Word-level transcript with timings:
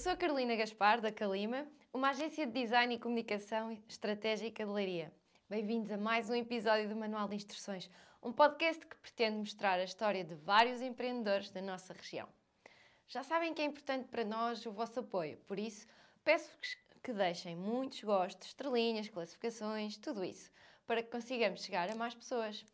Sou 0.00 0.12
a 0.12 0.16
Carolina 0.16 0.56
Gaspar, 0.56 0.98
da 0.98 1.12
Calima, 1.12 1.66
uma 1.92 2.08
agência 2.08 2.46
de 2.46 2.52
design 2.54 2.94
e 2.94 2.98
comunicação 2.98 3.70
estratégica 3.86 4.64
de 4.64 4.72
Leiria. 4.72 5.12
Bem-vindos 5.46 5.92
a 5.92 5.98
mais 5.98 6.30
um 6.30 6.34
episódio 6.34 6.88
do 6.88 6.96
Manual 6.96 7.28
de 7.28 7.36
Instruções, 7.36 7.90
um 8.22 8.32
podcast 8.32 8.86
que 8.86 8.96
pretende 8.96 9.36
mostrar 9.36 9.78
a 9.78 9.84
história 9.84 10.24
de 10.24 10.34
vários 10.34 10.80
empreendedores 10.80 11.50
da 11.50 11.60
nossa 11.60 11.92
região. 11.92 12.26
Já 13.08 13.22
sabem 13.22 13.52
que 13.52 13.60
é 13.60 13.66
importante 13.66 14.08
para 14.08 14.24
nós 14.24 14.64
o 14.64 14.72
vosso 14.72 15.00
apoio, 15.00 15.36
por 15.46 15.58
isso 15.58 15.86
peço-vos 16.24 16.78
que 17.02 17.12
deixem 17.12 17.54
muitos 17.54 18.02
gostos, 18.02 18.46
estrelinhas, 18.46 19.10
classificações, 19.10 19.98
tudo 19.98 20.24
isso, 20.24 20.50
para 20.86 21.02
que 21.02 21.10
consigamos 21.10 21.62
chegar 21.62 21.90
a 21.90 21.94
mais 21.94 22.14
pessoas. 22.14 22.64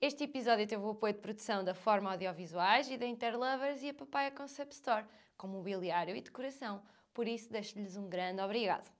Este 0.00 0.22
episódio 0.22 0.68
teve 0.68 0.84
o 0.84 0.90
apoio 0.90 1.14
de 1.14 1.20
produção 1.20 1.64
da 1.64 1.74
Forma 1.74 2.12
Audiovisuais 2.12 2.88
e 2.88 2.96
da 2.96 3.06
Interlovers 3.06 3.82
e 3.82 3.88
a 3.88 3.94
Papaya 3.94 4.30
Concept 4.30 4.72
Store, 4.72 5.04
com 5.36 5.46
mobiliário 5.46 6.16
e 6.16 6.20
decoração. 6.20 6.82
Por 7.12 7.28
isso, 7.28 7.50
deixo-lhes 7.50 7.96
um 7.96 8.08
grande 8.08 8.40
obrigado. 8.42 8.90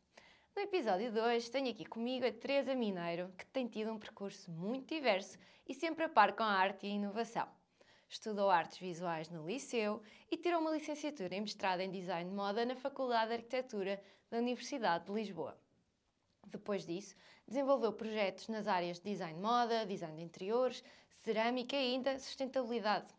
No 0.54 0.62
episódio 0.62 1.12
2, 1.12 1.50
tenho 1.50 1.70
aqui 1.70 1.84
comigo 1.84 2.26
a 2.26 2.32
Teresa 2.32 2.74
Mineiro, 2.74 3.30
que 3.36 3.44
tem 3.46 3.66
tido 3.66 3.92
um 3.92 3.98
percurso 3.98 4.50
muito 4.50 4.94
diverso 4.94 5.38
e 5.68 5.74
sempre 5.74 6.04
a 6.04 6.08
par 6.08 6.34
com 6.34 6.42
a 6.42 6.52
arte 6.52 6.86
e 6.86 6.90
a 6.90 6.94
inovação. 6.94 7.46
Estudou 8.08 8.48
artes 8.48 8.78
visuais 8.78 9.28
no 9.28 9.46
Liceu 9.46 10.00
e 10.30 10.36
tirou 10.36 10.60
uma 10.60 10.70
licenciatura 10.70 11.34
em 11.34 11.40
mestrado 11.40 11.80
em 11.80 11.90
Design 11.90 12.30
de 12.30 12.34
Moda 12.34 12.64
na 12.64 12.76
Faculdade 12.76 13.28
de 13.28 13.34
Arquitetura 13.34 14.02
da 14.30 14.38
Universidade 14.38 15.04
de 15.04 15.12
Lisboa. 15.12 15.58
Depois 16.46 16.86
disso, 16.86 17.16
desenvolveu 17.46 17.92
projetos 17.92 18.48
nas 18.48 18.66
áreas 18.66 18.98
de 18.98 19.10
design 19.10 19.34
de 19.34 19.40
moda, 19.40 19.84
design 19.84 20.16
de 20.16 20.22
interiores, 20.22 20.82
cerâmica 21.10 21.76
e 21.76 21.94
ainda 21.94 22.18
sustentabilidade. 22.18 23.12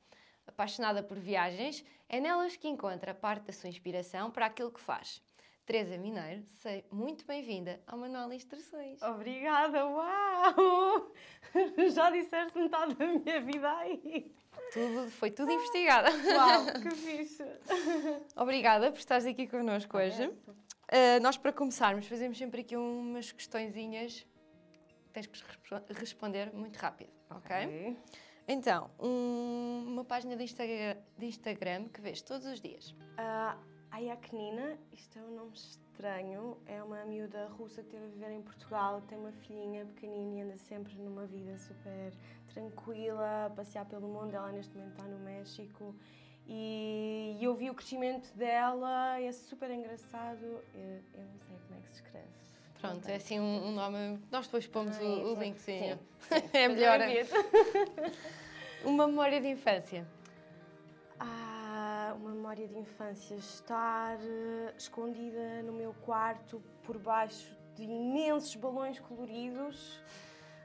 Apaixonada 0.57 1.03
por 1.03 1.19
viagens, 1.19 1.85
é 2.09 2.19
nelas 2.19 2.55
que 2.55 2.67
encontra 2.67 3.13
parte 3.13 3.43
da 3.43 3.53
sua 3.53 3.69
inspiração 3.69 4.31
para 4.31 4.47
aquilo 4.47 4.71
que 4.71 4.81
faz. 4.81 5.21
Teresa 5.67 5.95
Mineiro, 5.99 6.41
sei 6.47 6.83
muito 6.91 7.27
bem-vinda 7.27 7.79
ao 7.85 7.95
Manual 7.95 8.27
de 8.27 8.37
Instruções. 8.37 8.99
Obrigada, 9.03 9.85
uau! 9.85 11.13
Já 11.93 12.09
disseste 12.09 12.57
metade 12.57 12.95
da 12.95 13.05
minha 13.05 13.39
vida 13.39 13.71
aí. 13.77 14.33
Tudo, 14.73 15.11
foi 15.11 15.29
tudo 15.29 15.51
investigado. 15.51 16.09
Uau, 16.09 16.65
que 16.81 16.89
fixe! 16.89 17.45
Obrigada 18.35 18.91
por 18.91 18.97
estares 18.97 19.27
aqui 19.27 19.45
connosco 19.45 19.95
hoje. 19.95 20.25
Uh, 20.25 21.21
nós, 21.21 21.37
para 21.37 21.53
começarmos, 21.53 22.07
fazemos 22.07 22.35
sempre 22.35 22.61
aqui 22.61 22.75
umas 22.75 23.31
questõezinhas. 23.31 24.25
Tens 25.13 25.27
que 25.27 25.39
responder 25.93 26.51
muito 26.51 26.77
rápido, 26.77 27.11
ok? 27.29 27.65
okay. 27.67 27.97
Então, 28.47 28.89
um, 28.97 29.66
uma 29.87 30.03
página 30.03 30.35
de 30.35 30.43
Instagram, 30.43 30.97
de 31.17 31.25
Instagram 31.25 31.87
que 31.89 32.01
vês 32.01 32.21
todos 32.21 32.45
os 32.45 32.59
dias. 32.59 32.91
Uh, 32.91 33.57
a 33.89 33.99
Yaknina, 33.99 34.77
isto 34.91 35.17
é 35.17 35.21
um 35.21 35.35
nome 35.35 35.53
estranho, 35.53 36.57
é 36.65 36.83
uma 36.83 37.03
miúda 37.05 37.47
russa 37.47 37.81
que 37.81 37.87
esteve 37.87 38.05
a 38.05 38.09
viver 38.09 38.31
em 38.31 38.41
Portugal, 38.41 39.01
tem 39.07 39.17
uma 39.17 39.31
filhinha 39.31 39.85
pequenina 39.85 40.35
e 40.35 40.41
anda 40.41 40.57
sempre 40.57 40.93
numa 40.95 41.25
vida 41.25 41.57
super 41.57 42.13
tranquila, 42.53 43.45
a 43.45 43.49
passear 43.49 43.85
pelo 43.85 44.07
mundo. 44.07 44.35
Ela 44.35 44.51
neste 44.51 44.75
momento 44.75 44.91
está 44.91 45.03
no 45.05 45.19
México 45.19 45.95
e 46.45 47.37
eu 47.41 47.55
vi 47.55 47.69
o 47.69 47.73
crescimento 47.73 48.31
dela, 48.35 49.19
é 49.19 49.31
super 49.31 49.71
engraçado. 49.71 50.43
Eu, 50.75 51.01
eu 51.13 51.25
não 51.25 51.39
sei 51.39 51.57
como 51.65 51.79
é 51.79 51.81
que 51.81 51.89
se 51.89 51.95
escreve. 51.95 52.27
Pronto, 52.79 53.07
é 53.07 53.15
assim 53.15 53.39
um, 53.39 53.67
um 53.69 53.71
nome. 53.71 54.19
Nós 54.31 54.45
depois 54.45 54.67
pomos 54.67 54.97
ah, 54.99 55.03
o, 55.03 55.33
o 55.33 55.39
link, 55.39 55.57
sim. 55.59 55.79
sim, 55.81 55.97
sim. 56.29 56.49
é 56.53 56.67
melhor. 56.67 56.99
uma 58.83 59.07
memória 59.07 59.39
de 59.41 59.47
infância. 59.47 60.07
Ah, 61.19 62.13
uma 62.17 62.31
memória 62.31 62.67
de 62.67 62.77
infância. 62.77 63.35
Estar 63.35 64.17
uh, 64.17 64.77
escondida 64.77 65.63
no 65.63 65.73
meu 65.73 65.93
quarto 65.93 66.61
por 66.83 66.97
baixo 66.97 67.57
de 67.75 67.83
imensos 67.83 68.55
balões 68.55 68.99
coloridos 68.99 70.01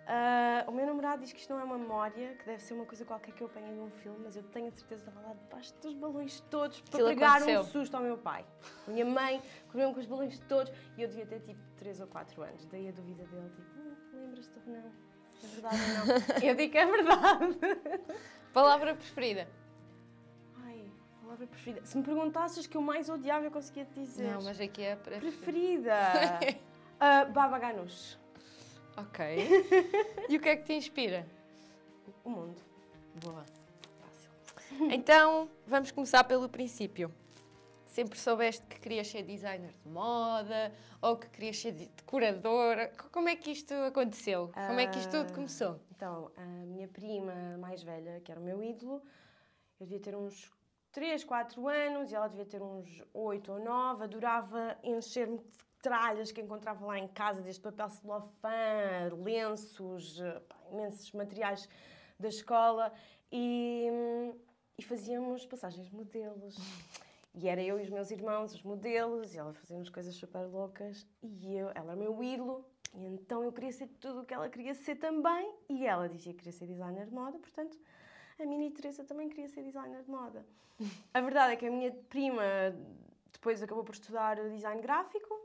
Uh, 0.02 0.68
o 0.68 0.72
meu 0.72 0.84
namorado 0.84 1.22
diz 1.22 1.32
que 1.32 1.38
isto 1.38 1.52
não 1.52 1.60
é 1.60 1.64
uma 1.64 1.78
memória, 1.78 2.34
que 2.34 2.44
deve 2.44 2.60
ser 2.60 2.74
uma 2.74 2.84
coisa 2.84 3.04
qualquer 3.04 3.32
que 3.32 3.40
eu 3.40 3.46
apanhei 3.46 3.72
num 3.72 3.88
filme, 3.90 4.18
mas 4.24 4.34
eu 4.34 4.42
tenho 4.42 4.66
a 4.66 4.72
certeza 4.72 5.04
que 5.04 5.08
estava 5.08 5.28
lá 5.28 5.34
debaixo 5.34 5.72
dos 5.80 5.94
balões 5.94 6.40
todos 6.50 6.80
para 6.80 6.94
Aquilo 6.94 7.08
pegar 7.08 7.36
aconteceu. 7.36 7.60
um 7.60 7.64
susto 7.64 7.96
ao 7.96 8.02
meu 8.02 8.18
pai. 8.18 8.44
A 8.88 8.90
minha 8.90 9.04
mãe 9.04 9.40
correu 9.70 9.94
com 9.94 10.00
os 10.00 10.06
balões 10.06 10.38
todos 10.40 10.72
e 10.98 11.02
eu 11.02 11.08
devia 11.08 11.26
ter 11.26 11.40
tipo 11.40 11.60
3 11.76 12.00
ou 12.00 12.08
4 12.08 12.42
anos. 12.42 12.66
Daí 12.66 12.88
a 12.88 12.92
dúvida 12.92 13.24
dele, 13.26 13.48
tipo, 13.54 13.80
hum, 13.80 13.94
lembras-te 14.12 14.58
ou 14.58 14.72
não? 14.74 15.11
É 15.42 15.46
verdade 15.46 15.76
ou 15.76 16.06
não? 16.06 16.48
eu 16.48 16.54
digo 16.54 16.72
que 16.72 16.78
é 16.78 16.86
verdade. 16.86 17.58
Palavra 18.52 18.94
preferida? 18.94 19.48
Ai, 20.64 20.84
palavra 21.22 21.46
preferida. 21.46 21.84
Se 21.86 21.96
me 21.96 22.04
perguntasses 22.04 22.66
que 22.66 22.76
eu 22.76 22.82
mais 22.82 23.08
odiava, 23.08 23.44
eu 23.46 23.50
conseguia 23.50 23.84
te 23.84 23.94
dizer. 24.00 24.30
Não, 24.30 24.42
mas 24.42 24.60
aqui 24.60 24.82
é 24.82 24.92
a 24.92 24.96
preferida. 24.96 25.30
preferida. 25.38 26.58
uh, 27.28 27.30
Baba 27.32 27.58
Ganoush. 27.58 28.18
Ok. 28.96 29.18
e 30.28 30.36
o 30.36 30.40
que 30.40 30.48
é 30.50 30.56
que 30.56 30.64
te 30.64 30.74
inspira? 30.74 31.26
O 32.24 32.28
mundo. 32.30 32.60
Boa. 33.24 33.44
Fácil. 34.00 34.90
Então, 34.90 35.48
vamos 35.66 35.90
começar 35.90 36.22
pelo 36.24 36.48
princípio. 36.48 37.10
Sempre 37.92 38.18
soubeste 38.18 38.64
que 38.68 38.80
querias 38.80 39.06
ser 39.06 39.22
designer 39.22 39.74
de 39.84 39.88
moda 39.90 40.72
ou 41.02 41.14
que 41.14 41.28
querias 41.28 41.58
ser 41.58 41.72
decoradora? 41.72 42.90
Como 43.12 43.28
é 43.28 43.36
que 43.36 43.50
isto 43.50 43.74
aconteceu? 43.74 44.50
Como 44.66 44.80
é 44.80 44.86
que 44.86 44.98
isto 44.98 45.10
tudo 45.10 45.34
começou? 45.34 45.78
Então, 45.94 46.32
a 46.34 46.42
minha 46.64 46.88
prima 46.88 47.34
mais 47.58 47.82
velha, 47.82 48.18
que 48.24 48.32
era 48.32 48.40
o 48.40 48.42
meu 48.42 48.64
ídolo, 48.64 49.02
eu 49.78 49.84
devia 49.84 50.00
ter 50.00 50.16
uns 50.16 50.50
3, 50.90 51.22
4 51.22 51.68
anos 51.68 52.10
e 52.10 52.14
ela 52.14 52.28
devia 52.28 52.46
ter 52.46 52.62
uns 52.62 53.02
8 53.12 53.52
ou 53.52 53.58
9, 53.62 54.04
adorava 54.04 54.78
encher-me 54.82 55.36
de 55.36 55.44
tralhas 55.82 56.32
que 56.32 56.40
encontrava 56.40 56.86
lá 56.86 56.98
em 56.98 57.08
casa, 57.08 57.42
desde 57.42 57.60
papel 57.60 57.90
celofã, 57.90 59.12
lenços, 59.22 60.18
pá, 60.48 60.56
imensos 60.70 61.12
materiais 61.12 61.68
da 62.18 62.28
escola 62.28 62.90
e, 63.30 63.86
e 64.78 64.82
fazíamos 64.82 65.44
passagens 65.44 65.90
de 65.90 65.94
modelos. 65.94 66.56
E 67.34 67.48
era 67.48 67.62
eu 67.62 67.78
e 67.80 67.82
os 67.82 67.90
meus 67.90 68.10
irmãos, 68.10 68.54
os 68.54 68.62
modelos, 68.62 69.34
e 69.34 69.38
ela 69.38 69.52
fazia 69.54 69.82
coisas 69.90 70.14
super 70.14 70.46
loucas. 70.46 71.06
E 71.22 71.56
eu, 71.56 71.70
ela 71.74 71.92
era 71.92 71.96
meu 71.96 72.22
ídolo, 72.22 72.64
e 72.94 73.04
então 73.06 73.42
eu 73.42 73.52
queria 73.52 73.72
ser 73.72 73.88
tudo 74.00 74.20
o 74.20 74.24
que 74.24 74.34
ela 74.34 74.48
queria 74.48 74.74
ser 74.74 74.96
também. 74.96 75.54
E 75.68 75.86
ela 75.86 76.08
dizia 76.08 76.32
que 76.32 76.38
queria 76.40 76.52
ser 76.52 76.66
designer 76.66 77.06
de 77.06 77.12
moda, 77.12 77.38
portanto, 77.38 77.78
a 78.38 78.44
mini 78.44 78.70
Teresa 78.70 79.04
também 79.04 79.28
queria 79.28 79.48
ser 79.48 79.62
designer 79.62 80.02
de 80.02 80.10
moda. 80.10 80.44
a 81.14 81.20
verdade 81.20 81.54
é 81.54 81.56
que 81.56 81.66
a 81.66 81.70
minha 81.70 81.92
prima 82.08 82.42
depois 83.32 83.62
acabou 83.62 83.84
por 83.84 83.94
estudar 83.94 84.36
design 84.50 84.80
gráfico 84.82 85.40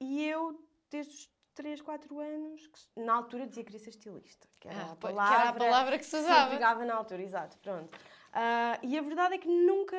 e 0.00 0.26
eu, 0.26 0.58
desde 0.90 1.12
os 1.12 1.30
3, 1.54 1.82
4 1.82 2.18
anos, 2.18 2.66
que, 2.66 3.00
na 3.00 3.14
altura 3.14 3.46
dizia 3.46 3.62
que 3.62 3.70
queria 3.70 3.84
ser 3.84 3.90
estilista, 3.90 4.48
que 4.58 4.68
era, 4.68 4.80
ah, 4.80 4.92
a, 4.92 4.96
palavra, 4.96 5.36
que 5.36 5.40
era 5.40 5.50
a 5.50 5.52
palavra 5.52 5.98
que 5.98 6.06
se 6.06 6.16
usava. 6.16 6.50
pegava 6.50 6.84
na 6.84 6.94
altura, 6.94 7.22
exato, 7.22 7.58
pronto. 7.58 7.94
Uh, 7.94 8.86
e 8.86 8.98
a 8.98 9.02
verdade 9.02 9.34
é 9.34 9.38
que 9.38 9.48
nunca, 9.48 9.96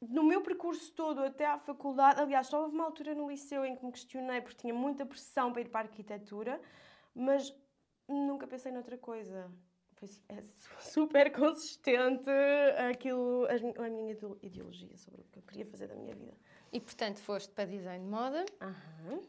no 0.00 0.22
meu 0.22 0.40
percurso 0.42 0.92
todo 0.92 1.20
até 1.20 1.46
à 1.46 1.58
faculdade, 1.58 2.20
aliás, 2.20 2.46
só 2.46 2.62
houve 2.62 2.74
uma 2.74 2.84
altura 2.84 3.14
no 3.14 3.28
liceu 3.28 3.64
em 3.64 3.76
que 3.76 3.84
me 3.84 3.92
questionei 3.92 4.40
porque 4.40 4.58
tinha 4.58 4.74
muita 4.74 5.04
pressão 5.04 5.52
para 5.52 5.62
ir 5.62 5.68
para 5.68 5.80
a 5.80 5.90
arquitetura, 5.90 6.60
mas 7.14 7.54
nunca 8.08 8.46
pensei 8.46 8.70
noutra 8.70 8.96
coisa. 8.96 9.50
Foi 9.94 10.08
é 10.28 10.44
super 10.80 11.32
consistente 11.32 12.30
aquilo, 12.90 13.46
a 13.78 13.88
minha 13.88 14.12
ideologia 14.42 14.96
sobre 14.96 15.22
o 15.22 15.24
que 15.24 15.38
eu 15.40 15.42
queria 15.42 15.66
fazer 15.66 15.88
da 15.88 15.96
minha 15.96 16.14
vida. 16.14 16.36
E 16.72 16.80
portanto 16.80 17.18
foste 17.18 17.52
para 17.52 17.64
design 17.64 18.04
de 18.04 18.10
moda. 18.10 18.44
Aham. 18.60 19.20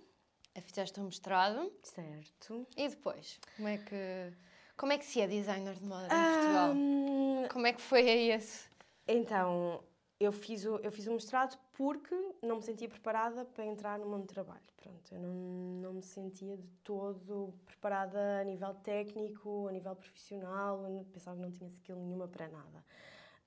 Fizeste 0.61 0.99
um 0.99 1.05
mestrado. 1.05 1.71
Certo. 1.83 2.67
E 2.75 2.89
depois? 2.89 3.39
Como 3.55 3.67
é 3.69 3.77
que, 3.77 4.33
como 4.75 4.91
é 4.91 4.97
que 4.97 5.05
se 5.05 5.21
é 5.21 5.27
designer 5.27 5.73
de 5.75 5.85
moda 5.85 6.05
em 6.05 6.09
Portugal? 6.09 6.71
Um... 6.71 7.47
Como 7.49 7.65
é 7.65 7.73
que 7.73 7.81
foi 7.81 8.09
aí 8.09 8.31
esse? 8.31 8.67
Então, 9.07 9.81
eu 10.19 10.31
fiz, 10.31 10.65
o, 10.65 10.75
eu 10.77 10.91
fiz 10.91 11.07
o 11.07 11.13
mestrado 11.13 11.57
porque 11.73 12.15
não 12.41 12.57
me 12.57 12.61
sentia 12.61 12.89
preparada 12.89 13.45
para 13.45 13.65
entrar 13.65 13.97
no 13.97 14.05
mundo 14.05 14.23
do 14.23 14.27
trabalho. 14.27 14.59
Pronto, 14.75 15.15
eu 15.15 15.19
não, 15.21 15.33
não 15.81 15.93
me 15.93 16.01
sentia 16.01 16.57
de 16.57 16.67
todo 16.83 17.53
preparada 17.65 18.41
a 18.41 18.43
nível 18.43 18.73
técnico, 18.75 19.67
a 19.67 19.71
nível 19.71 19.95
profissional, 19.95 20.83
pensava 21.13 21.37
que 21.37 21.41
não 21.41 21.51
tinha 21.51 21.69
skill 21.69 21.95
nenhuma 21.95 22.27
para 22.27 22.49
nada. 22.49 22.83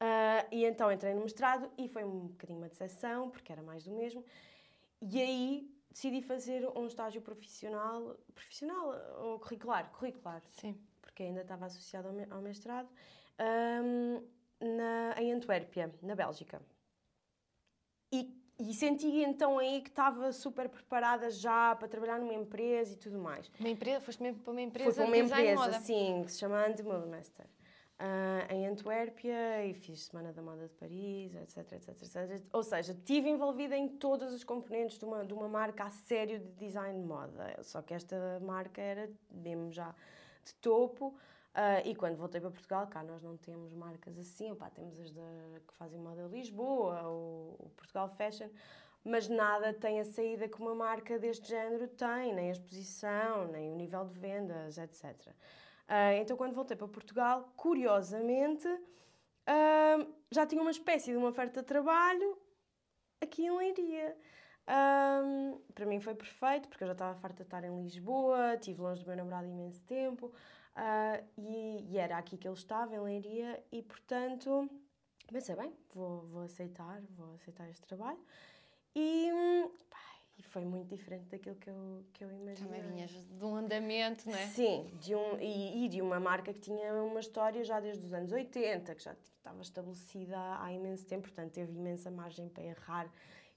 Uh, 0.01 0.49
e 0.51 0.65
então 0.65 0.91
entrei 0.91 1.15
no 1.15 1.23
mestrado 1.23 1.71
e 1.79 1.89
foi 1.89 2.05
um 2.05 2.27
bocadinho 2.29 2.59
uma 2.59 2.69
decepção, 2.69 3.31
porque 3.31 3.53
era 3.53 3.63
mais 3.63 3.85
do 3.85 3.93
mesmo. 3.93 4.25
E 5.01 5.21
aí 5.21 5.71
decidi 5.91 6.23
fazer 6.23 6.67
um 6.75 6.87
estágio 6.87 7.21
profissional, 7.21 8.17
profissional 8.35 8.95
ou 9.19 9.39
curricular, 9.39 9.91
curricular. 9.93 10.43
Sim. 10.51 10.77
Porque 11.03 11.23
ainda 11.23 11.43
estava 11.43 11.67
associado 11.67 12.09
ao 12.31 12.41
mestrado, 12.41 12.89
um, 13.39 14.27
na, 14.63 15.15
em 15.19 15.33
Antuérpia, 15.33 15.93
na 16.03 16.15
Bélgica. 16.15 16.63
E, 18.13 18.31
e 18.59 18.75
senti 18.75 19.07
então 19.07 19.59
aí 19.59 19.81
que 19.81 19.89
estava 19.89 20.33
super 20.33 20.69
preparada 20.69 21.31
já 21.31 21.75
para 21.75 21.89
trabalhar 21.89 22.19
numa 22.19 22.35
empresa 22.35 22.93
e 22.93 22.97
tudo 22.97 23.19
mais. 23.19 23.51
Uma 23.59 23.71
empresa? 23.71 24.01
Foste 24.01 24.23
mesmo 24.23 24.41
para 24.41 24.53
uma 24.53 24.63
empresa? 24.63 24.93
Foi 24.93 25.05
para 25.05 25.07
uma 25.07 25.17
empresa, 25.17 25.81
sim, 25.81 26.23
que 26.25 26.33
se 26.33 26.39
chama 26.39 26.65
Andy 26.67 26.83
Master. 26.83 27.47
uh, 28.03 28.53
em 28.53 28.67
Antuérpia 28.67 29.65
e 29.65 29.75
fiz 29.75 30.05
Semana 30.05 30.33
da 30.33 30.43
Moda 30.43 30.67
de 30.69 30.75
Paris, 30.75 31.35
etc, 31.35 31.73
etc, 31.73 31.89
etc. 31.89 32.45
Ou 32.53 32.63
seja, 32.63 32.93
estive 32.93 33.29
envolvida 33.29 33.77
em 33.77 33.89
todos 33.89 34.33
os 34.33 34.45
componentes 34.45 34.99
de 34.99 35.05
uma, 35.05 35.25
de 35.25 35.33
uma 35.33 35.49
marca 35.49 35.85
a 35.85 35.91
sério 35.91 36.39
de 36.39 36.51
design 36.53 37.01
de 37.01 37.07
moda. 37.07 37.57
Só 37.63 37.81
que 37.81 37.95
esta 37.95 38.39
marca 38.41 38.81
era 38.81 39.11
mesmo 39.31 39.71
já 39.71 39.95
de 40.45 40.55
topo. 40.57 41.17
Uh, 41.53 41.87
e 41.87 41.95
quando 41.95 42.17
voltei 42.17 42.41
para 42.41 42.51
Portugal, 42.51 42.87
cá 42.87 43.03
nós 43.03 43.23
não 43.23 43.37
temos 43.37 43.75
marcas 43.75 44.19
assim, 44.19 44.57
temos 44.75 44.99
as 44.99 45.11
que 45.11 45.75
fazem 45.75 46.01
moda 46.01 46.27
Lisboa, 46.27 47.07
o, 47.07 47.57
o 47.59 47.71
Portugal 47.77 48.09
Fashion, 48.09 48.49
mas 49.05 49.29
nada 49.29 49.75
tem 49.75 50.01
a 50.01 50.05
saída 50.05 50.49
que 50.49 50.59
uma 50.59 50.75
marca 50.75 51.19
deste 51.19 51.49
género 51.49 51.89
tem, 51.89 52.33
nem 52.33 52.49
a 52.49 52.53
exposição, 52.53 53.49
nem 53.49 53.71
o 53.71 53.77
nível 53.77 54.05
de 54.07 54.19
vendas, 54.19 54.79
etc. 54.79 55.05
Uh, 55.89 56.17
então, 56.21 56.39
quando 56.39 56.55
voltei 56.55 56.77
para 56.77 56.89
Portugal, 56.89 57.53
curiosamente, 57.55 58.67
uh, 58.67 60.15
já 60.31 60.47
tinha 60.47 60.63
uma 60.63 60.71
espécie 60.71 61.11
de 61.11 61.19
uma 61.19 61.29
oferta 61.29 61.61
de 61.61 61.67
trabalho 61.67 62.39
aqui 63.21 63.45
em 63.45 63.51
Leiria. 63.51 64.17
Um, 64.69 65.61
para 65.75 65.85
mim 65.85 66.01
foi 66.01 66.15
perfeito, 66.15 66.69
porque 66.69 66.85
eu 66.85 66.87
já 66.87 66.93
estava 66.93 67.19
farta 67.19 67.43
de 67.43 67.49
estar 67.49 67.65
em 67.65 67.83
Lisboa, 67.83 68.55
estive 68.55 68.81
longe 68.81 69.03
do 69.03 69.07
meu 69.09 69.17
namorado 69.17 69.49
imenso 69.49 69.83
tempo, 69.83 70.33
uh, 70.77 71.25
e, 71.37 71.93
e, 71.93 71.99
era 71.99 72.19
aqui 72.19 72.37
que 72.37 72.47
ele 72.47 72.57
estava, 72.57 72.95
em 72.95 73.01
Leiria, 73.01 73.63
e 73.71 73.83
portanto 73.83 74.69
pensei, 75.33 75.57
bem, 75.57 75.73
vou, 75.95 76.27
vou 76.27 76.43
aceitar, 76.43 77.01
vou 77.17 77.35
aceitar 77.35 77.69
este 77.71 77.83
trabalho. 77.83 78.21
E, 78.95 79.31
pá, 79.89 79.97
e 80.39 80.43
foi 80.43 80.65
muito 80.65 80.89
diferente 80.89 81.25
daquilo 81.29 81.57
que 81.57 81.71
eu, 81.71 82.05
que 82.13 82.25
eu 82.25 82.31
imaginei. 82.31 82.81
Também 82.81 82.83
vinhas 82.83 83.11
de 83.11 83.45
um 83.45 83.57
andamento, 83.57 84.29
não 84.29 84.37
é? 84.37 84.47
Sim, 84.49 84.91
de 85.01 85.15
um, 85.15 85.41
e, 85.41 85.85
e, 85.85 85.89
de 85.89 86.03
uma 86.03 86.21
marca 86.21 86.53
que 86.53 86.61
tinha 86.61 86.93
uma 87.03 87.21
história 87.21 87.65
já 87.65 87.81
desde 87.81 88.05
os 88.05 88.13
anos 88.13 88.33
80, 88.33 88.95
que 88.95 89.03
já 89.03 89.13
estava 89.13 89.63
estabelecida 89.63 90.37
há 90.61 90.73
imenso 90.73 91.07
tempo, 91.07 91.23
portanto 91.23 91.53
teve 91.53 91.73
imensa 91.73 92.11
margem 92.11 92.49
para 92.49 92.65
errar, 92.65 93.11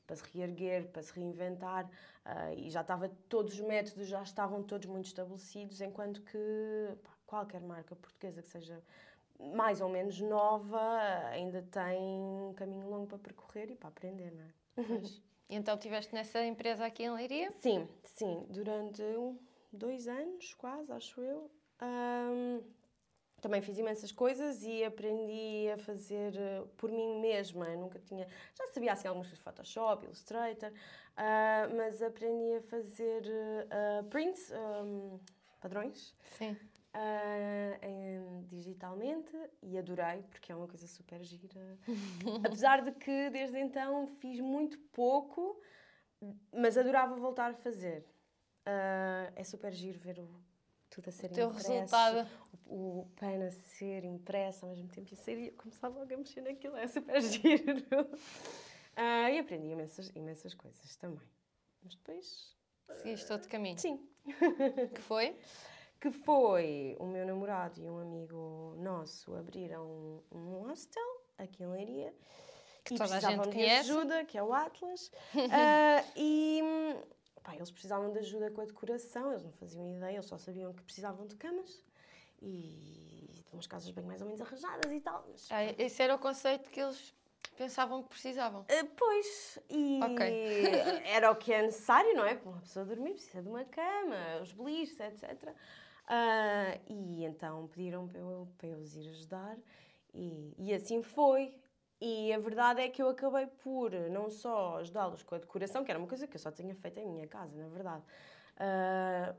para 0.05 0.15
se 0.15 0.23
reerguer, 0.33 0.87
para 0.87 1.01
se 1.01 1.13
reinventar, 1.13 1.85
uh, 1.85 2.53
e 2.57 2.69
já 2.69 2.81
estava, 2.81 3.09
todos 3.29 3.53
os 3.53 3.59
métodos 3.61 4.07
já 4.07 4.21
estavam 4.21 4.63
todos 4.63 4.87
muito 4.87 5.05
estabelecidos, 5.05 5.81
enquanto 5.81 6.21
que 6.21 6.37
pá, 7.03 7.11
qualquer 7.25 7.61
marca 7.61 7.95
portuguesa 7.95 8.41
que 8.41 8.49
seja 8.49 8.81
mais 9.53 9.81
ou 9.81 9.89
menos 9.89 10.19
nova 10.21 10.79
ainda 11.29 11.61
tem 11.63 12.01
um 12.01 12.53
caminho 12.55 12.89
longo 12.89 13.07
para 13.07 13.17
percorrer 13.17 13.71
e 13.71 13.75
para 13.75 13.89
aprender, 13.89 14.31
não 14.31 14.43
é? 14.43 14.85
Pois. 14.87 15.21
Então 15.47 15.75
estiveste 15.75 16.11
nessa 16.11 16.43
empresa 16.43 16.87
aqui 16.87 17.03
em 17.03 17.11
Leiria? 17.11 17.53
Sim, 17.59 17.87
sim, 18.03 18.47
durante 18.49 19.03
um, 19.03 19.37
dois 19.71 20.07
anos, 20.07 20.55
quase, 20.55 20.91
acho 20.91 21.21
eu. 21.21 21.51
Um, 21.79 22.63
também 23.45 23.61
fiz 23.61 23.77
imensas 23.77 24.11
coisas 24.11 24.63
e 24.63 24.83
aprendi 24.83 25.69
a 25.71 25.77
fazer 25.77 26.33
uh, 26.33 26.67
por 26.77 26.91
mim 26.91 27.19
mesma. 27.19 27.67
Eu 27.69 27.77
nunca 27.77 27.99
tinha. 27.99 28.27
Já 28.55 28.65
sabia 28.73 28.91
assim 28.93 29.07
algumas 29.07 29.27
coisas 29.27 29.37
de 29.37 29.43
Photoshop, 29.43 30.03
Illustrator, 30.03 30.71
uh, 30.71 31.75
mas 31.77 32.01
aprendi 32.01 32.55
a 32.55 32.61
fazer 32.61 33.21
uh, 33.21 34.03
prints, 34.05 34.51
um, 34.51 35.19
padrões. 35.61 36.15
Sim 36.39 36.57
uh, 36.95 37.85
em, 37.85 38.43
digitalmente 38.47 39.37
e 39.61 39.77
adorei, 39.77 40.23
porque 40.23 40.51
é 40.51 40.55
uma 40.55 40.67
coisa 40.67 40.87
super 40.87 41.21
gira. 41.21 41.77
Apesar 42.43 42.81
de 42.81 42.91
que 42.93 43.29
desde 43.29 43.59
então 43.59 44.07
fiz 44.19 44.39
muito 44.39 44.79
pouco, 44.91 45.61
mas 46.51 46.77
adorava 46.77 47.15
voltar 47.15 47.51
a 47.51 47.53
fazer. 47.53 48.05
É 49.35 49.43
super 49.43 49.71
giro 49.71 49.99
ver 49.99 50.17
o, 50.19 50.27
tudo 50.89 51.09
a 51.09 51.11
ser 51.11 51.31
o 51.31 51.33
teu 51.33 51.49
impresso, 51.49 51.71
resultado. 51.71 52.29
O, 52.65 53.01
o 53.01 53.05
pano 53.15 53.45
a 53.45 53.51
ser 53.51 54.03
impresso 54.03 54.65
ao 54.65 54.71
mesmo 54.71 54.87
tempo 54.87 55.13
e 55.13 55.17
sair, 55.17 55.51
começava 55.51 55.99
logo 55.99 56.13
a 56.13 56.17
mexer 56.17 56.41
naquilo, 56.41 56.75
é 56.77 56.87
super 56.87 57.21
giro. 57.21 57.83
Uh, 58.97 59.29
e 59.31 59.39
aprendi 59.39 59.67
imensas, 59.67 60.11
imensas 60.15 60.53
coisas 60.53 60.95
também. 60.95 61.27
Mas 61.83 61.95
depois. 61.95 62.55
Seguiste 62.93 63.31
outro 63.33 63.49
caminho? 63.49 63.77
Sim. 63.77 64.07
que 64.93 65.01
foi? 65.01 65.35
que 65.99 66.11
foi 66.11 66.95
o 66.99 67.05
meu 67.05 67.25
namorado 67.25 67.81
e 67.81 67.89
um 67.89 67.97
amigo 67.99 68.75
nosso 68.77 69.33
abriram 69.35 70.23
um 70.31 70.67
hostel 70.67 71.03
aqui 71.37 71.63
em 71.63 71.67
Leiria 71.67 72.13
que 72.85 72.93
e 72.93 72.97
toda 72.97 73.15
a 73.15 73.19
gente 73.19 73.49
de 73.49 73.65
ajuda, 73.65 74.25
que 74.25 74.37
é 74.37 74.43
o 74.43 74.53
Atlas, 74.53 75.11
uh, 75.33 76.05
e 76.15 76.61
eles 77.53 77.69
precisavam 77.69 78.11
de 78.11 78.19
ajuda 78.19 78.49
com 78.49 78.61
a 78.61 78.65
decoração, 78.65 79.31
eles 79.31 79.43
não 79.43 79.51
faziam 79.51 79.87
ideia, 79.95 80.15
eles 80.15 80.25
só 80.25 80.37
sabiam 80.37 80.73
que 80.73 80.81
precisavam 80.83 81.27
de 81.27 81.35
camas 81.35 81.83
e 82.41 83.29
de 83.31 83.43
umas 83.53 83.67
casas 83.67 83.91
bem 83.91 84.03
mais 84.03 84.21
ou 84.21 84.27
menos 84.27 84.41
arranjadas 84.41 84.91
e 84.91 84.99
tal. 85.01 85.25
Mas, 85.29 85.47
ah, 85.51 85.63
esse 85.77 86.01
era 86.01 86.15
o 86.15 86.19
conceito 86.19 86.69
que 86.69 86.79
eles 86.79 87.13
pensavam 87.57 88.03
que 88.03 88.09
precisavam. 88.09 88.61
Uh, 88.61 88.85
pois, 88.95 89.59
e 89.69 89.99
okay. 90.03 90.65
era 91.05 91.31
o 91.31 91.35
que 91.35 91.53
é 91.53 91.61
necessário, 91.61 92.13
não 92.15 92.25
é? 92.25 92.35
Para 92.35 92.49
uma 92.49 92.61
pessoa 92.61 92.85
dormir 92.85 93.13
precisa 93.13 93.41
de 93.41 93.49
uma 93.49 93.65
cama, 93.65 94.41
os 94.41 94.51
beliches, 94.51 94.99
etc. 94.99 95.49
Uh, 96.05 96.81
e 96.87 97.25
então 97.25 97.67
pediram 97.67 98.07
para 98.07 98.19
eu, 98.19 98.47
para 98.57 98.67
eu 98.67 98.77
os 98.77 98.95
ir 98.95 99.09
ajudar 99.09 99.57
e, 100.13 100.53
e 100.57 100.73
assim 100.73 101.01
foi. 101.01 101.53
E 102.01 102.33
a 102.33 102.39
verdade 102.39 102.81
é 102.81 102.89
que 102.89 103.01
eu 103.01 103.09
acabei 103.09 103.47
por 103.47 103.91
não 104.09 104.29
só 104.29 104.77
ajudá-los 104.77 105.23
com 105.23 105.35
a 105.35 105.37
decoração, 105.37 105.83
que 105.83 105.91
era 105.91 105.99
uma 105.99 106.07
coisa 106.07 106.27
que 106.27 106.35
eu 106.35 106.39
só 106.39 106.51
tinha 106.51 106.75
feito 106.75 106.99
em 106.99 107.07
minha 107.07 107.27
casa, 107.27 107.55
na 107.57 107.67
verdade, 107.69 108.03
uh, 108.57 109.35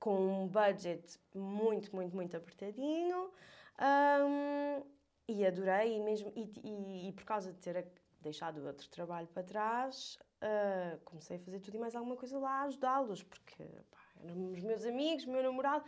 com 0.00 0.44
um 0.44 0.48
budget 0.48 1.20
muito, 1.34 1.94
muito, 1.94 2.16
muito 2.16 2.36
apertadinho. 2.36 3.30
Um, 3.78 4.82
e 5.28 5.46
adorei, 5.46 5.96
e, 5.96 6.00
mesmo, 6.00 6.32
e, 6.34 6.50
e, 6.64 7.08
e, 7.08 7.12
por 7.12 7.24
causa 7.24 7.52
de 7.52 7.58
ter 7.58 7.86
deixado 8.20 8.66
outro 8.66 8.88
trabalho 8.88 9.26
para 9.28 9.42
trás, 9.42 10.18
uh, 10.42 10.98
comecei 11.04 11.36
a 11.36 11.40
fazer 11.40 11.60
tudo 11.60 11.76
e 11.76 11.78
mais 11.78 11.94
alguma 11.94 12.16
coisa 12.16 12.38
lá, 12.38 12.62
ajudá-los, 12.62 13.22
porque 13.22 13.62
pá, 13.90 13.98
eram 14.24 14.50
os 14.50 14.60
meus 14.60 14.84
amigos, 14.86 15.26
meu 15.26 15.42
namorado, 15.42 15.84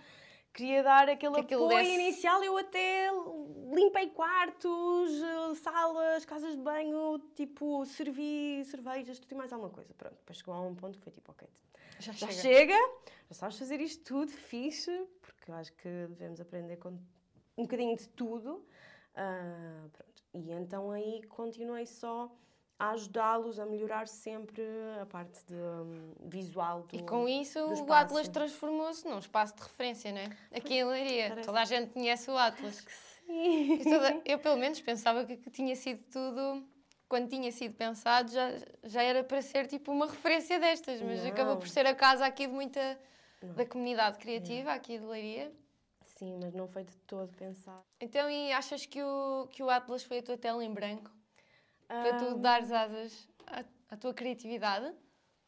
queria 0.53 0.83
dar 0.83 1.09
aquele 1.09 1.43
que 1.45 1.55
apoio 1.55 1.85
inicial. 1.85 2.43
Eu 2.43 2.57
até 2.57 3.11
limpei 3.75 4.11
quartos, 4.11 5.11
salas, 5.59 6.25
casas 6.25 6.57
de 6.57 6.63
banho, 6.63 7.19
tipo, 7.35 7.85
servi 7.87 8.65
cervejas, 8.65 9.19
tudo 9.19 9.33
e 9.33 9.35
mais 9.35 9.53
alguma 9.53 9.71
coisa. 9.71 9.93
Pronto, 9.95 10.17
depois 10.17 10.39
chegou 10.39 10.55
a 10.55 10.61
um 10.61 10.75
ponto 10.75 10.99
que 10.99 11.05
foi 11.05 11.13
tipo, 11.13 11.31
ok, 11.33 11.49
já, 11.99 12.13
já 12.13 12.29
chega. 12.29 12.75
chega. 12.75 12.91
já 13.29 13.35
sabes 13.35 13.59
fazer 13.59 13.81
isto 13.81 14.05
tudo, 14.05 14.31
fixe, 14.31 15.07
porque 15.21 15.51
eu 15.51 15.55
acho 15.55 15.73
que 15.75 15.89
devemos 16.09 16.41
aprender 16.41 16.77
com 16.77 16.91
um 17.57 17.63
bocadinho 17.63 17.97
de 17.97 18.09
tudo. 18.09 18.65
Uh, 19.15 19.89
pronto. 19.91 20.23
E 20.33 20.53
então 20.53 20.91
aí 20.91 21.23
continuei 21.25 21.87
só 21.87 22.31
a 22.81 22.93
ajudá-los 22.93 23.61
a 23.61 23.67
melhorar 23.67 24.09
sempre 24.09 24.63
a 25.01 25.05
parte 25.05 25.45
de, 25.45 25.55
um, 25.55 26.15
visual 26.29 26.83
do 26.83 26.97
E 26.97 27.03
com 27.03 27.29
isso 27.29 27.59
o 27.59 27.93
Atlas 27.93 28.27
transformou-se 28.27 29.07
num 29.07 29.19
espaço 29.19 29.55
de 29.55 29.63
referência, 29.63 30.11
não 30.11 30.21
é? 30.21 30.31
Aqui 30.51 30.75
em 30.75 30.85
Leiria. 30.85 31.29
Parece... 31.29 31.47
Toda 31.47 31.61
a 31.61 31.65
gente 31.67 31.93
conhece 31.93 32.31
o 32.31 32.37
Atlas. 32.39 32.83
sim. 33.27 33.81
Toda... 33.85 34.23
Eu 34.25 34.39
pelo 34.39 34.57
menos 34.57 34.81
pensava 34.81 35.27
que, 35.27 35.37
que, 35.37 35.51
tinha 35.51 35.77
sido 35.77 36.03
tudo... 36.11 36.67
Quando 37.07 37.29
tinha 37.29 37.53
sido 37.53 37.75
pensado 37.75 38.31
já, 38.31 38.49
já 38.85 39.03
era 39.03 39.23
para 39.23 39.43
ser 39.43 39.67
tipo 39.67 39.93
uma 39.93 40.07
referência 40.07 40.59
destas, 40.59 41.03
mas 41.03 41.23
não. 41.23 41.29
acabou 41.31 41.57
por 41.59 41.69
ser 41.69 41.85
a 41.87 41.95
casa 41.95 42.25
aqui 42.25 42.47
de 42.47 42.53
muita... 42.53 42.99
Não. 43.43 43.55
da 43.55 43.67
comunidade 43.67 44.19
criativa 44.19 44.73
aqui 44.73 44.99
de 44.99 45.05
Leiria. 45.05 45.53
Sim, 46.05 46.39
mas 46.41 46.55
não 46.55 46.69
foi 46.69 46.85
de 46.85 46.97
todo 46.99 47.35
pensado. 47.37 47.83
Então, 48.01 48.31
e 48.31 48.53
achas 48.53 48.87
que 48.87 49.03
o, 49.03 49.49
que 49.51 49.63
o 49.63 49.71
Atlas 49.71 50.03
foi 50.03 50.19
a 50.19 50.23
tua 50.23 50.37
tela 50.37 50.63
em 50.65 50.73
branco? 50.73 51.11
Para 51.91 52.17
tu 52.19 52.39
dares 52.39 52.71
asas 52.71 53.29
à, 53.47 53.65
à 53.89 53.97
tua 53.97 54.15
criatividade? 54.15 54.95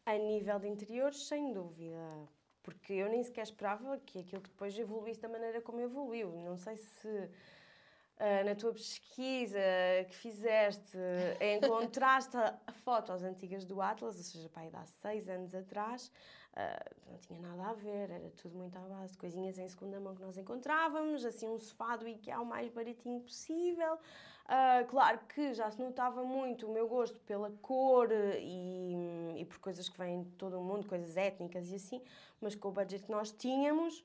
A 0.05 0.19
nível 0.19 0.59
de 0.59 0.69
interiores, 0.69 1.29
sem 1.29 1.53
dúvida. 1.53 2.29
Porque 2.63 2.93
eu 2.95 3.09
nem 3.09 3.23
sequer 3.23 3.43
esperava 3.43 3.99
que 3.99 4.19
aquilo 4.19 4.43
que 4.43 4.51
depois 4.51 4.77
evoluísse 4.77 5.21
da 5.21 5.29
maneira 5.29 5.61
como 5.61 5.81
evoluiu. 5.81 6.33
Não 6.41 6.57
sei 6.57 6.77
se 6.77 7.09
uh, 7.09 8.45
na 8.45 8.57
tua 8.57 8.73
pesquisa 8.73 9.61
que 10.09 10.15
fizeste 10.17 10.99
encontraste 11.41 12.37
fotos 12.85 13.23
antigas 13.23 13.65
do 13.65 13.81
Atlas, 13.81 14.17
ou 14.17 14.23
seja, 14.23 14.49
pai, 14.49 14.69
há 14.73 14.85
seis 14.85 15.29
anos 15.29 15.55
atrás, 15.55 16.11
uh, 16.55 17.11
não 17.11 17.19
tinha 17.19 17.41
nada 17.41 17.71
a 17.71 17.73
ver, 17.73 18.11
era 18.11 18.31
tudo 18.31 18.57
muito 18.57 18.77
à 18.77 18.81
base 18.81 19.13
de 19.13 19.19
coisinhas 19.19 19.59
em 19.59 19.69
segunda 19.69 20.01
mão 20.01 20.15
que 20.15 20.23
nós 20.23 20.37
encontrávamos, 20.37 21.25
assim 21.25 21.49
um 21.49 21.59
sofá 21.59 21.97
do 21.97 22.09
IKEA 22.09 22.41
o 22.41 22.47
mais 22.47 22.69
baratinho 22.69 23.21
possível. 23.21 23.97
Uh, 24.45 24.85
claro 24.89 25.21
que 25.29 25.55
já 25.55 25.71
se 25.71 25.81
notava 25.81 26.25
muito 26.25 26.67
o 26.67 26.73
meu 26.73 26.89
gosto 26.89 27.19
pela 27.21 27.51
cor 27.63 28.09
e, 28.11 29.41
e 29.41 29.45
por 29.45 29.59
coisas 29.59 29.89
que 29.89 29.97
vêm 29.97 30.23
de 30.23 30.31
todo 30.33 30.59
o 30.59 30.63
mundo, 30.63 30.89
coisas 30.89 31.17
étnicas 31.17 31.71
e 31.71 31.77
assim, 31.77 32.03
mas 32.41 32.55
com 32.55 32.69
o 32.69 32.73
budget 32.73 33.05
que 33.05 33.11
nós 33.11 33.31
tínhamos, 33.31 34.05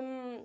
um, 0.00 0.44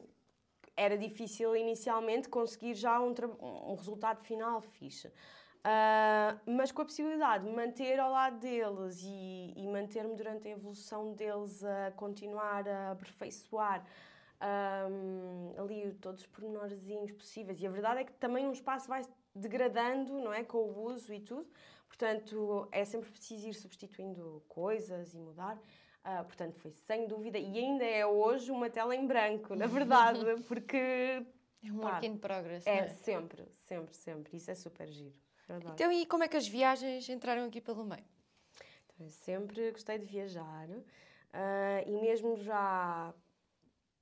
era 0.76 0.98
difícil 0.98 1.56
inicialmente 1.56 2.28
conseguir 2.28 2.74
já 2.74 3.00
um, 3.00 3.14
um 3.42 3.76
resultado 3.76 4.24
final 4.24 4.62
fixe. 4.62 5.08
Uh, 5.08 6.38
mas 6.46 6.74
com 6.74 6.82
a 6.82 6.86
possibilidade 6.86 7.46
de 7.46 7.52
manter 7.52 7.98
ao 7.98 8.12
lado 8.12 8.38
deles 8.38 9.02
e, 9.02 9.54
e 9.56 9.66
manter-me 9.68 10.14
durante 10.14 10.48
a 10.48 10.52
evolução 10.52 11.14
deles 11.14 11.64
a 11.64 11.92
continuar 11.92 12.68
a 12.68 12.92
aperfeiçoar 12.92 13.86
um, 14.44 15.54
ali 15.58 15.94
todos 15.96 16.22
os 16.22 16.28
pormenorzinhos 16.28 17.12
possíveis. 17.12 17.62
E 17.62 17.68
a 17.68 17.70
verdade 17.70 18.02
é 18.02 18.04
que 18.04 18.14
também 18.14 18.46
um 18.48 18.52
espaço 18.52 18.88
vai 18.88 19.02
degradando, 19.34 20.20
não 20.20 20.34
é? 20.34 20.44
Com 20.44 20.58
o 20.58 20.84
uso 20.86 21.14
e 21.14 21.20
tudo. 21.20 21.48
Portanto, 21.88 22.68
é 22.72 22.84
sempre 22.86 23.12
preciso 23.12 23.48
ir 23.48 23.54
substituindo 23.54 24.44
coisas 24.48 25.14
e 25.14 25.20
mudar. 25.20 25.58
Uh, 26.04 26.24
portanto, 26.26 26.56
foi 26.58 26.72
sem 26.72 27.08
dúvida, 27.08 27.38
e 27.40 27.58
ainda 27.58 27.86
é 27.86 28.06
hoje 28.06 28.52
uma 28.52 28.70
tela 28.70 28.94
em 28.94 29.08
branco, 29.08 29.56
na 29.56 29.68
verdade, 29.68 30.20
porque. 30.48 31.26
É 31.66 31.72
um 31.72 31.80
work 31.80 32.06
in 32.06 32.18
progress. 32.18 32.68
É, 32.68 32.80
é, 32.80 32.88
sempre, 32.90 33.46
sempre, 33.66 33.96
sempre. 33.96 34.36
Isso 34.36 34.52
é 34.52 34.56
super 34.56 34.86
giro. 34.90 35.16
Verdade. 35.48 35.74
Então, 35.76 35.92
e 35.92 36.06
como 36.06 36.24
é 36.24 36.28
que 36.28 36.36
as 36.36 36.46
viagens 36.46 37.08
entraram 37.08 37.46
aqui 37.46 37.62
pelo 37.62 37.86
meio? 37.86 38.04
Então, 38.86 39.06
eu 39.06 39.10
sempre 39.10 39.72
gostei 39.72 39.98
de 39.98 40.06
viajar 40.06 40.68
uh, 40.70 40.84
e 41.88 42.02
mesmo 42.02 42.36
já 42.36 43.14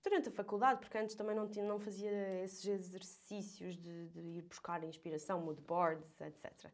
durante 0.04 0.30
a 0.30 0.32
faculdade, 0.32 0.80
porque 0.80 0.98
antes 0.98 1.16
também 1.16 1.36
não, 1.36 1.48
tinha, 1.48 1.66
não 1.66 1.80
fazia 1.80 2.44
esses 2.44 2.66
exercícios 2.66 3.78
de, 3.78 4.08
de 4.10 4.20
ir 4.20 4.42
buscar 4.44 4.84
inspiração, 4.84 5.42
mood 5.42 5.62
boards, 5.62 6.20
etc. 6.22 6.66
Uh, 6.66 6.70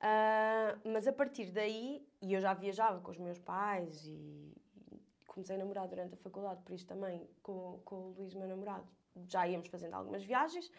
ah, 0.00 0.78
mas 0.84 1.06
a 1.06 1.12
partir 1.12 1.50
daí, 1.50 2.06
e 2.20 2.34
eu 2.34 2.40
já 2.40 2.52
viajava 2.52 3.00
com 3.00 3.10
os 3.10 3.18
meus 3.18 3.38
pais 3.38 4.04
e, 4.06 4.52
e 4.92 5.00
comecei 5.26 5.56
a 5.56 5.58
namorar 5.58 5.88
durante 5.88 6.14
a 6.14 6.18
faculdade, 6.18 6.62
por 6.62 6.74
isso 6.74 6.86
também 6.86 7.26
com, 7.42 7.80
com 7.84 7.96
o 7.96 8.14
Luís, 8.18 8.34
meu 8.34 8.46
namorado, 8.46 8.86
já 9.26 9.46
íamos 9.46 9.68
fazendo 9.68 9.94
algumas 9.94 10.22
viagens. 10.22 10.70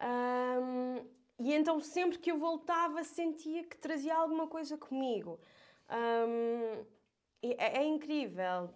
Um, 0.00 1.06
e 1.38 1.52
então 1.52 1.80
sempre 1.80 2.18
que 2.18 2.30
eu 2.30 2.38
voltava 2.38 3.04
sentia 3.04 3.64
que 3.64 3.76
trazia 3.76 4.16
alguma 4.16 4.46
coisa 4.46 4.76
comigo. 4.78 5.38
Um, 5.90 6.84
é, 7.42 7.80
é, 7.80 7.84
incrível. 7.84 8.70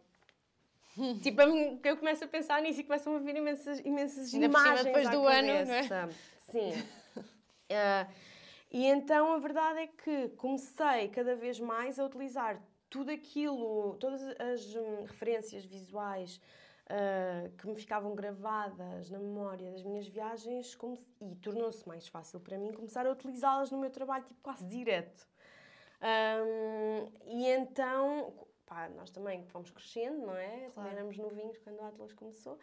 tipo, 1.23 1.41
eu 1.43 1.97
começo 1.97 2.25
a 2.25 2.29
pensar 2.29 2.61
nisso 2.63 2.81
e 2.81 2.85
começam 2.85 3.17
a 3.17 3.19
vir 3.19 3.37
imensas, 3.37 3.81
imensas 3.81 4.33
Ainda 4.35 4.47
imagens 4.47 4.85
depois 4.85 5.09
do 5.09 5.23
cabeça. 5.23 5.39
ano, 5.39 5.67
não 5.67 5.75
é? 5.75 6.09
Sim. 6.51 6.73
uh, 6.81 8.13
e 8.71 8.87
então 8.87 9.33
a 9.33 9.39
verdade 9.39 9.81
é 9.81 9.87
que 9.87 10.29
comecei 10.31 11.09
cada 11.09 11.35
vez 11.37 11.59
mais 11.61 11.99
a 11.99 12.05
utilizar 12.05 12.61
tudo 12.89 13.11
aquilo, 13.11 13.97
todas 14.01 14.21
as 14.41 14.75
hum, 14.75 15.05
referências 15.05 15.65
visuais 15.65 16.41
uh, 16.91 17.51
que 17.57 17.67
me 17.69 17.77
ficavam 17.77 18.15
gravadas 18.15 19.11
na 19.11 19.19
memória 19.19 19.71
das 19.71 19.85
minhas 19.85 20.09
viagens 20.09 20.77
e 21.21 21.37
tornou-se 21.37 21.87
mais 21.89 22.09
fácil 22.09 22.41
para 22.41 22.59
mim 22.59 22.73
começar 22.73 23.07
a 23.07 23.11
utilizá-las 23.13 23.71
no 23.71 23.79
meu 23.79 23.91
trabalho 23.91 24.25
tipo 24.25 24.41
quase 24.43 24.67
direto. 24.67 25.29
Um, 26.03 27.13
e 27.27 27.47
então, 27.47 28.33
pá, 28.71 28.89
nós 28.91 29.11
também 29.11 29.45
fomos 29.47 29.69
crescendo, 29.71 30.27
não 30.27 30.37
é? 30.37 30.47
Claro. 30.47 30.73
Também 30.75 30.93
éramos 30.93 31.19
novinhos 31.19 31.59
quando 31.59 31.81
o 31.81 31.85
Atlas 31.85 32.13
começou. 32.13 32.57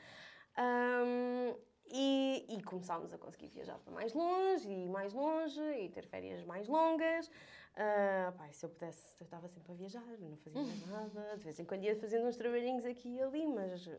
Um, 0.58 1.54
e, 1.92 2.46
e, 2.50 2.64
começámos 2.64 3.14
a 3.14 3.18
conseguir 3.18 3.48
viajar 3.48 3.78
para 3.80 3.94
mais 3.94 4.14
longe 4.14 4.70
e 4.70 4.88
mais 4.88 5.14
longe 5.14 5.62
e 5.62 5.90
ter 5.90 6.06
férias 6.06 6.44
mais 6.46 6.68
longas. 6.68 7.28
Uh, 7.28 8.32
pá, 8.38 8.48
se 8.52 8.66
eu 8.66 8.70
pudesse, 8.70 9.22
eu 9.22 9.26
estava 9.26 9.48
sempre 9.48 9.72
a 9.72 9.76
viajar, 9.76 10.04
não 10.20 10.38
fazia 10.38 10.62
mais 10.62 10.88
nada. 10.88 11.38
De 11.38 11.44
vez 11.44 11.60
em 11.60 11.66
quando 11.66 11.84
ia 11.84 11.96
fazendo 11.96 12.26
uns 12.26 12.38
trabalhinhos 12.38 12.86
aqui 12.86 13.10
e 13.16 13.22
ali, 13.22 13.46
mas, 13.46 13.90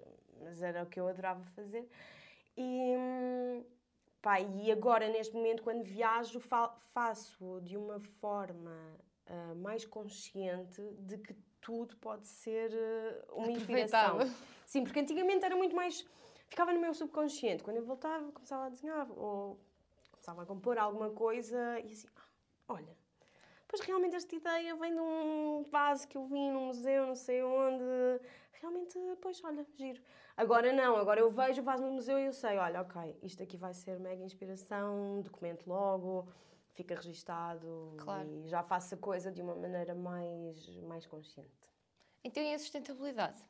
mas 0.40 0.62
era 0.62 0.82
o 0.82 0.86
que 0.86 0.98
eu 0.98 1.06
adorava 1.08 1.44
fazer. 1.54 1.88
E, 2.56 2.94
pá, 4.20 4.40
e 4.40 4.72
agora, 4.72 5.08
neste 5.08 5.34
momento, 5.34 5.62
quando 5.62 5.84
viajo, 5.84 6.40
fa 6.40 6.74
faço 6.92 7.60
de 7.62 7.76
uma 7.76 8.00
forma 8.00 8.76
uh, 9.28 9.54
mais 9.56 9.84
consciente 9.86 10.82
de 10.98 11.16
que 11.18 11.32
tudo 11.60 11.96
pode 11.96 12.26
ser 12.26 12.70
uh, 12.72 13.34
uma 13.34 13.50
inspiração. 13.50 14.18
Sim, 14.66 14.84
porque 14.84 15.00
antigamente 15.00 15.44
era 15.44 15.56
muito 15.56 15.74
mais. 15.74 16.06
ficava 16.48 16.72
no 16.72 16.80
meu 16.80 16.94
subconsciente. 16.94 17.62
Quando 17.62 17.76
eu 17.78 17.84
voltava, 17.84 18.30
começava 18.32 18.66
a 18.66 18.68
desenhar 18.68 19.10
ou 19.10 19.58
começava 20.12 20.42
a 20.42 20.46
compor 20.46 20.78
alguma 20.78 21.10
coisa 21.10 21.80
e 21.80 21.92
assim, 21.92 22.08
ah, 22.16 22.74
olha, 22.74 22.96
pois 23.66 23.80
realmente 23.82 24.16
esta 24.16 24.34
ideia 24.34 24.74
vem 24.76 24.92
de 24.92 25.00
um 25.00 25.64
vaso 25.70 26.06
que 26.08 26.16
eu 26.16 26.26
vi 26.26 26.50
num 26.50 26.66
museu, 26.66 27.06
não 27.06 27.14
sei 27.14 27.42
onde. 27.42 27.84
Realmente, 28.60 28.98
pois, 29.20 29.42
olha, 29.44 29.64
giro. 29.76 30.02
Agora 30.36 30.72
não, 30.72 30.96
agora 30.96 31.20
eu 31.20 31.30
vejo 31.30 31.60
o 31.62 31.64
vaso 31.64 31.84
no 31.84 31.92
museu 31.92 32.18
e 32.18 32.26
eu 32.26 32.32
sei, 32.32 32.58
olha, 32.58 32.80
ok, 32.80 33.18
isto 33.22 33.42
aqui 33.42 33.56
vai 33.56 33.72
ser 33.72 33.98
mega 34.00 34.22
inspiração, 34.22 35.20
documento 35.20 35.66
logo 35.68 36.28
fica 36.78 36.94
registado 36.94 37.94
claro. 37.98 38.28
e 38.28 38.48
já 38.48 38.62
faço 38.62 38.94
a 38.94 38.98
coisa 38.98 39.32
de 39.32 39.42
uma 39.42 39.56
maneira 39.56 39.96
mais, 39.96 40.68
mais 40.84 41.04
consciente. 41.06 41.68
Então 42.22 42.40
e 42.40 42.54
a 42.54 42.58
sustentabilidade? 42.58 43.44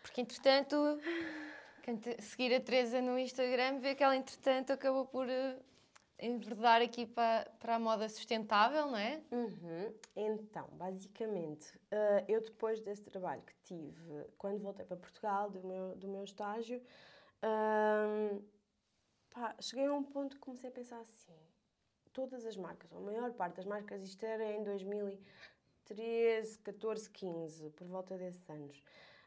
Porque 0.00 0.22
entretanto, 0.22 0.98
seguir 2.20 2.54
a 2.54 2.60
Teresa 2.60 3.02
no 3.02 3.18
Instagram 3.18 3.80
vê 3.80 3.94
que 3.94 4.02
ela 4.02 4.16
entretanto 4.16 4.72
acabou 4.72 5.04
por 5.04 5.26
uh, 5.26 5.62
enverdar 6.18 6.80
aqui 6.80 7.04
para, 7.04 7.50
para 7.58 7.74
a 7.74 7.78
moda 7.78 8.08
sustentável, 8.08 8.86
não 8.86 8.96
é? 8.96 9.20
Uhum. 9.30 9.94
Então, 10.16 10.68
basicamente, 10.72 11.76
uh, 11.76 12.24
eu 12.26 12.40
depois 12.40 12.80
desse 12.80 13.02
trabalho 13.02 13.42
que 13.42 13.54
tive, 13.62 14.24
quando 14.38 14.62
voltei 14.62 14.86
para 14.86 14.96
Portugal, 14.96 15.50
do 15.50 15.62
meu, 15.66 15.94
do 15.96 16.08
meu 16.08 16.24
estágio, 16.24 16.82
uh, 17.44 18.42
pá, 19.28 19.54
cheguei 19.60 19.84
a 19.84 19.92
um 19.92 20.02
ponto 20.02 20.36
que 20.36 20.40
comecei 20.40 20.70
a 20.70 20.72
pensar 20.72 21.00
assim, 21.00 21.47
todas 22.18 22.44
as 22.44 22.56
marcas, 22.56 22.90
ou 22.90 22.98
a 22.98 23.02
maior 23.02 23.32
parte 23.32 23.54
das 23.58 23.64
marcas, 23.64 24.02
isto 24.02 24.24
era 24.26 24.44
em 24.52 24.64
2013, 24.64 26.58
14, 26.58 27.10
15, 27.10 27.70
por 27.70 27.86
volta 27.86 28.18
desses 28.18 28.50
anos. 28.50 28.82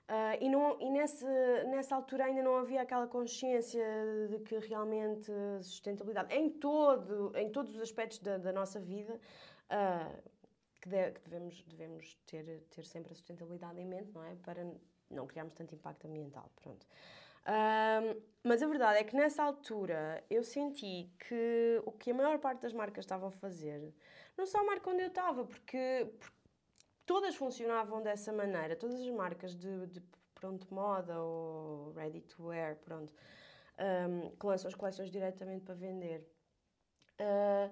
Uh, 0.09 0.35
e 0.41 0.49
não, 0.49 0.77
e 0.81 0.89
nesse, 0.89 1.25
nessa 1.69 1.95
altura 1.95 2.25
ainda 2.25 2.43
não 2.43 2.57
havia 2.57 2.81
aquela 2.81 3.07
consciência 3.07 3.85
de 4.29 4.39
que 4.39 4.57
realmente 4.57 5.31
sustentabilidade, 5.61 6.35
em, 6.35 6.49
todo, 6.49 7.31
em 7.37 7.49
todos 7.49 7.75
os 7.75 7.81
aspectos 7.81 8.19
da, 8.19 8.37
da 8.37 8.51
nossa 8.51 8.77
vida, 8.77 9.13
uh, 9.13 10.21
que, 10.81 10.89
de, 10.89 11.11
que, 11.11 11.21
devemos, 11.21 11.63
devemos 11.63 12.15
ter, 12.25 12.61
ter 12.71 12.83
sempre 12.83 13.13
a 13.13 13.15
sustentabilidade 13.15 13.79
em 13.79 13.85
mente, 13.85 14.11
não 14.11 14.21
é? 14.25 14.35
Para 14.43 14.69
não 15.09 15.25
criarmos 15.27 15.53
tanto 15.53 15.73
impacto 15.73 16.07
ambiental. 16.07 16.51
Pronto. 16.61 16.85
Um, 17.47 18.21
mas 18.43 18.61
a 18.61 18.67
verdade 18.67 18.99
é 18.99 19.03
que 19.03 19.15
nessa 19.15 19.43
altura 19.43 20.23
eu 20.29 20.43
senti 20.43 21.11
que 21.19 21.81
o 21.85 21.91
que 21.91 22.11
a 22.11 22.13
maior 22.13 22.39
parte 22.39 22.61
das 22.61 22.73
marcas 22.73 23.05
estavam 23.05 23.29
a 23.29 23.31
fazer, 23.31 23.93
não 24.37 24.45
só 24.45 24.59
a 24.59 24.63
marca 24.63 24.89
onde 24.89 25.01
eu 25.01 25.07
estava, 25.07 25.45
porque, 25.45 26.11
porque 26.19 26.37
todas 27.05 27.35
funcionavam 27.35 28.01
dessa 28.01 28.31
maneira, 28.31 28.75
todas 28.75 28.99
as 28.99 29.09
marcas 29.09 29.55
de, 29.55 29.87
de 29.87 30.01
pronto 30.33 30.73
moda 30.73 31.21
ou 31.21 31.91
ready 31.93 32.21
to 32.21 32.47
wear, 32.47 32.75
pronto, 32.77 33.13
um, 34.09 34.31
que 34.35 34.45
lançam 34.45 34.67
as 34.67 34.75
coleções 34.75 35.11
diretamente 35.11 35.63
para 35.63 35.75
vender. 35.75 36.27
Uh, 37.19 37.71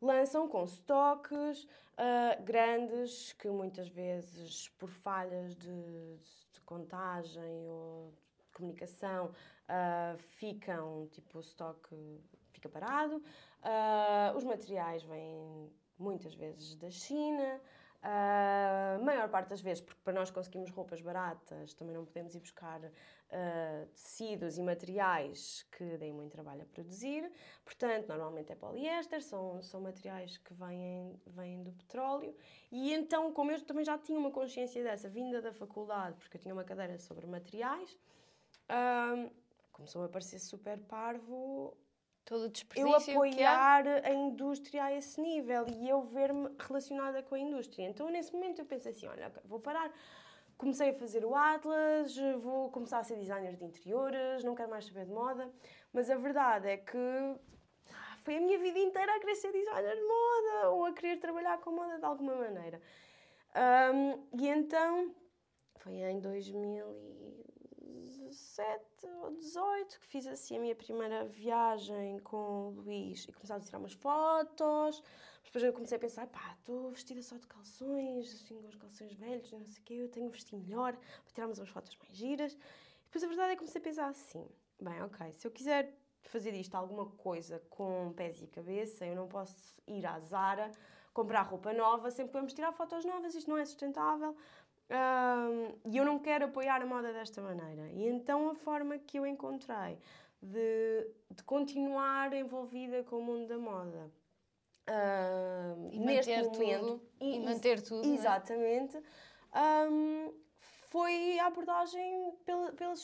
lançam 0.00 0.48
com 0.48 0.62
estoques 0.64 1.64
uh, 1.64 2.42
grandes 2.44 3.32
que 3.32 3.48
muitas 3.48 3.88
vezes 3.88 4.68
por 4.78 4.88
falhas 4.88 5.56
de, 5.56 6.16
de 6.52 6.60
contagem 6.64 7.68
ou 7.68 8.12
comunicação 8.54 9.26
uh, 9.26 10.18
ficam, 10.18 11.08
tipo, 11.12 11.38
o 11.38 11.40
estoque 11.40 12.20
fica 12.52 12.68
parado. 12.68 13.16
Uh, 13.16 14.36
os 14.36 14.44
materiais 14.44 15.02
vêm 15.02 15.70
muitas 15.98 16.34
vezes 16.34 16.76
da 16.76 16.90
China. 16.90 17.60
A 18.06 18.98
uh, 18.98 19.02
maior 19.02 19.30
parte 19.30 19.48
das 19.48 19.62
vezes, 19.62 19.82
porque 19.82 19.98
para 20.04 20.12
nós 20.12 20.30
conseguimos 20.30 20.70
roupas 20.70 21.00
baratas, 21.00 21.72
também 21.72 21.94
não 21.94 22.04
podemos 22.04 22.34
ir 22.34 22.40
buscar 22.40 22.78
uh, 22.84 23.86
tecidos 23.94 24.58
e 24.58 24.62
materiais 24.62 25.66
que 25.72 25.96
deem 25.96 26.12
muito 26.12 26.32
trabalho 26.32 26.60
a 26.62 26.66
produzir. 26.66 27.32
Portanto, 27.64 28.08
normalmente 28.08 28.52
é 28.52 28.54
poliéster, 28.54 29.22
são, 29.22 29.62
são 29.62 29.80
materiais 29.80 30.36
que 30.36 30.52
vêm, 30.52 31.18
vêm 31.28 31.62
do 31.62 31.72
petróleo. 31.72 32.36
E 32.70 32.92
então, 32.92 33.32
como 33.32 33.50
eu 33.50 33.60
também 33.64 33.86
já 33.86 33.96
tinha 33.96 34.18
uma 34.18 34.30
consciência 34.30 34.84
dessa 34.84 35.08
vinda 35.08 35.40
da 35.40 35.52
faculdade, 35.54 36.14
porque 36.18 36.36
eu 36.36 36.40
tinha 36.42 36.52
uma 36.52 36.64
cadeira 36.64 36.98
sobre 36.98 37.26
materiais, 37.26 37.96
um, 38.70 39.30
começou 39.72 40.04
a 40.04 40.08
parecer 40.08 40.38
super 40.38 40.78
parvo 40.78 41.76
Todo 42.24 42.50
eu 42.74 42.94
apoiar 42.94 43.86
a 44.02 44.10
indústria 44.10 44.84
a 44.84 44.92
esse 44.94 45.20
nível 45.20 45.66
e 45.68 45.86
eu 45.86 46.00
ver-me 46.00 46.48
relacionada 46.58 47.22
com 47.22 47.34
a 47.34 47.38
indústria. 47.38 47.86
Então, 47.86 48.08
nesse 48.08 48.32
momento, 48.32 48.60
eu 48.60 48.64
pensei 48.64 48.92
assim: 48.92 49.06
olha, 49.06 49.30
vou 49.44 49.60
parar. 49.60 49.92
Comecei 50.56 50.90
a 50.90 50.94
fazer 50.94 51.22
o 51.24 51.34
Atlas, 51.34 52.16
vou 52.40 52.70
começar 52.70 53.00
a 53.00 53.04
ser 53.04 53.16
designer 53.16 53.56
de 53.56 53.64
interiores, 53.64 54.42
não 54.42 54.54
quero 54.54 54.70
mais 54.70 54.86
saber 54.86 55.04
de 55.04 55.10
moda. 55.10 55.52
Mas 55.92 56.08
a 56.08 56.16
verdade 56.16 56.68
é 56.68 56.76
que 56.78 56.96
foi 58.22 58.36
a 58.36 58.40
minha 58.40 58.58
vida 58.58 58.78
inteira 58.78 59.16
a 59.16 59.20
querer 59.20 59.34
ser 59.34 59.52
designer 59.52 59.94
de 59.94 60.02
moda 60.02 60.70
ou 60.70 60.86
a 60.86 60.92
querer 60.92 61.18
trabalhar 61.18 61.58
com 61.58 61.72
moda 61.72 61.98
de 61.98 62.04
alguma 62.04 62.36
maneira. 62.36 62.80
Um, 63.92 64.40
e 64.40 64.48
então, 64.48 65.14
foi 65.76 65.96
em 65.96 66.20
2000 66.20 66.86
17 68.34 69.06
ou 69.22 69.30
18 69.36 70.00
que 70.00 70.06
fiz 70.06 70.26
assim 70.26 70.56
a 70.56 70.60
minha 70.60 70.74
primeira 70.74 71.24
viagem 71.24 72.18
com 72.18 72.68
o 72.68 72.70
Luís 72.70 73.24
e 73.28 73.32
começámos 73.32 73.64
a 73.64 73.66
tirar 73.66 73.78
umas 73.78 73.92
fotos. 73.92 75.02
Depois 75.44 75.62
eu 75.62 75.72
comecei 75.72 75.96
a 75.96 76.00
pensar, 76.00 76.26
pá, 76.26 76.56
estou 76.58 76.90
vestida 76.90 77.22
só 77.22 77.36
de 77.36 77.46
calções, 77.46 78.34
assim, 78.34 78.60
com 78.60 78.68
os 78.68 78.74
calções 78.74 79.12
velhos, 79.14 79.52
não 79.52 79.64
sei 79.66 79.80
o 79.80 79.84
quê, 79.84 79.94
eu 79.94 80.08
tenho 80.08 80.26
que 80.26 80.36
vestir 80.36 80.56
melhor 80.56 80.96
para 80.96 81.32
tirarmos 81.32 81.58
umas 81.58 81.68
fotos 81.68 81.96
mais 81.96 82.16
giras. 82.16 82.56
Depois 83.04 83.22
a 83.22 83.28
verdade 83.28 83.52
é 83.52 83.54
que 83.54 83.58
comecei 83.58 83.80
a 83.80 83.84
pensar 83.84 84.08
assim: 84.08 84.48
bem, 84.80 85.00
ok, 85.02 85.32
se 85.32 85.46
eu 85.46 85.50
quiser 85.52 85.96
fazer 86.24 86.50
disto 86.52 86.74
alguma 86.74 87.06
coisa 87.06 87.60
com 87.70 88.12
pés 88.14 88.42
e 88.42 88.48
cabeça, 88.48 89.06
eu 89.06 89.14
não 89.14 89.28
posso 89.28 89.76
ir 89.86 90.04
à 90.04 90.18
Zara 90.18 90.70
comprar 91.12 91.42
roupa 91.42 91.72
nova, 91.72 92.10
sempre 92.10 92.32
podemos 92.32 92.52
tirar 92.52 92.72
fotos 92.72 93.04
novas, 93.04 93.36
isto 93.36 93.48
não 93.48 93.56
é 93.56 93.64
sustentável. 93.64 94.36
E 95.86 95.96
eu 95.96 96.04
não 96.04 96.18
quero 96.18 96.46
apoiar 96.46 96.82
a 96.82 96.86
moda 96.86 97.12
desta 97.12 97.40
maneira. 97.40 97.88
E 97.92 98.06
então 98.06 98.50
a 98.50 98.54
forma 98.54 98.98
que 98.98 99.18
eu 99.18 99.26
encontrei 99.26 99.98
de, 100.42 101.10
de 101.30 101.42
continuar 101.44 102.32
envolvida 102.34 103.02
com 103.04 103.18
o 103.18 103.22
mundo 103.22 103.46
da 103.46 103.58
moda 103.58 104.10
uh, 104.88 105.88
e 105.90 105.98
neste 105.98 106.30
momento 106.30 106.52
tudo, 106.52 107.02
e, 107.20 107.36
e, 107.36 107.40
manter 107.40 107.80
tudo 107.80 108.06
é? 108.06 108.12
exatamente 108.12 109.02
um, 109.90 110.34
foi 110.90 111.38
a 111.38 111.46
abordagem 111.46 112.34
pela, 112.44 112.72
pela 112.72 112.94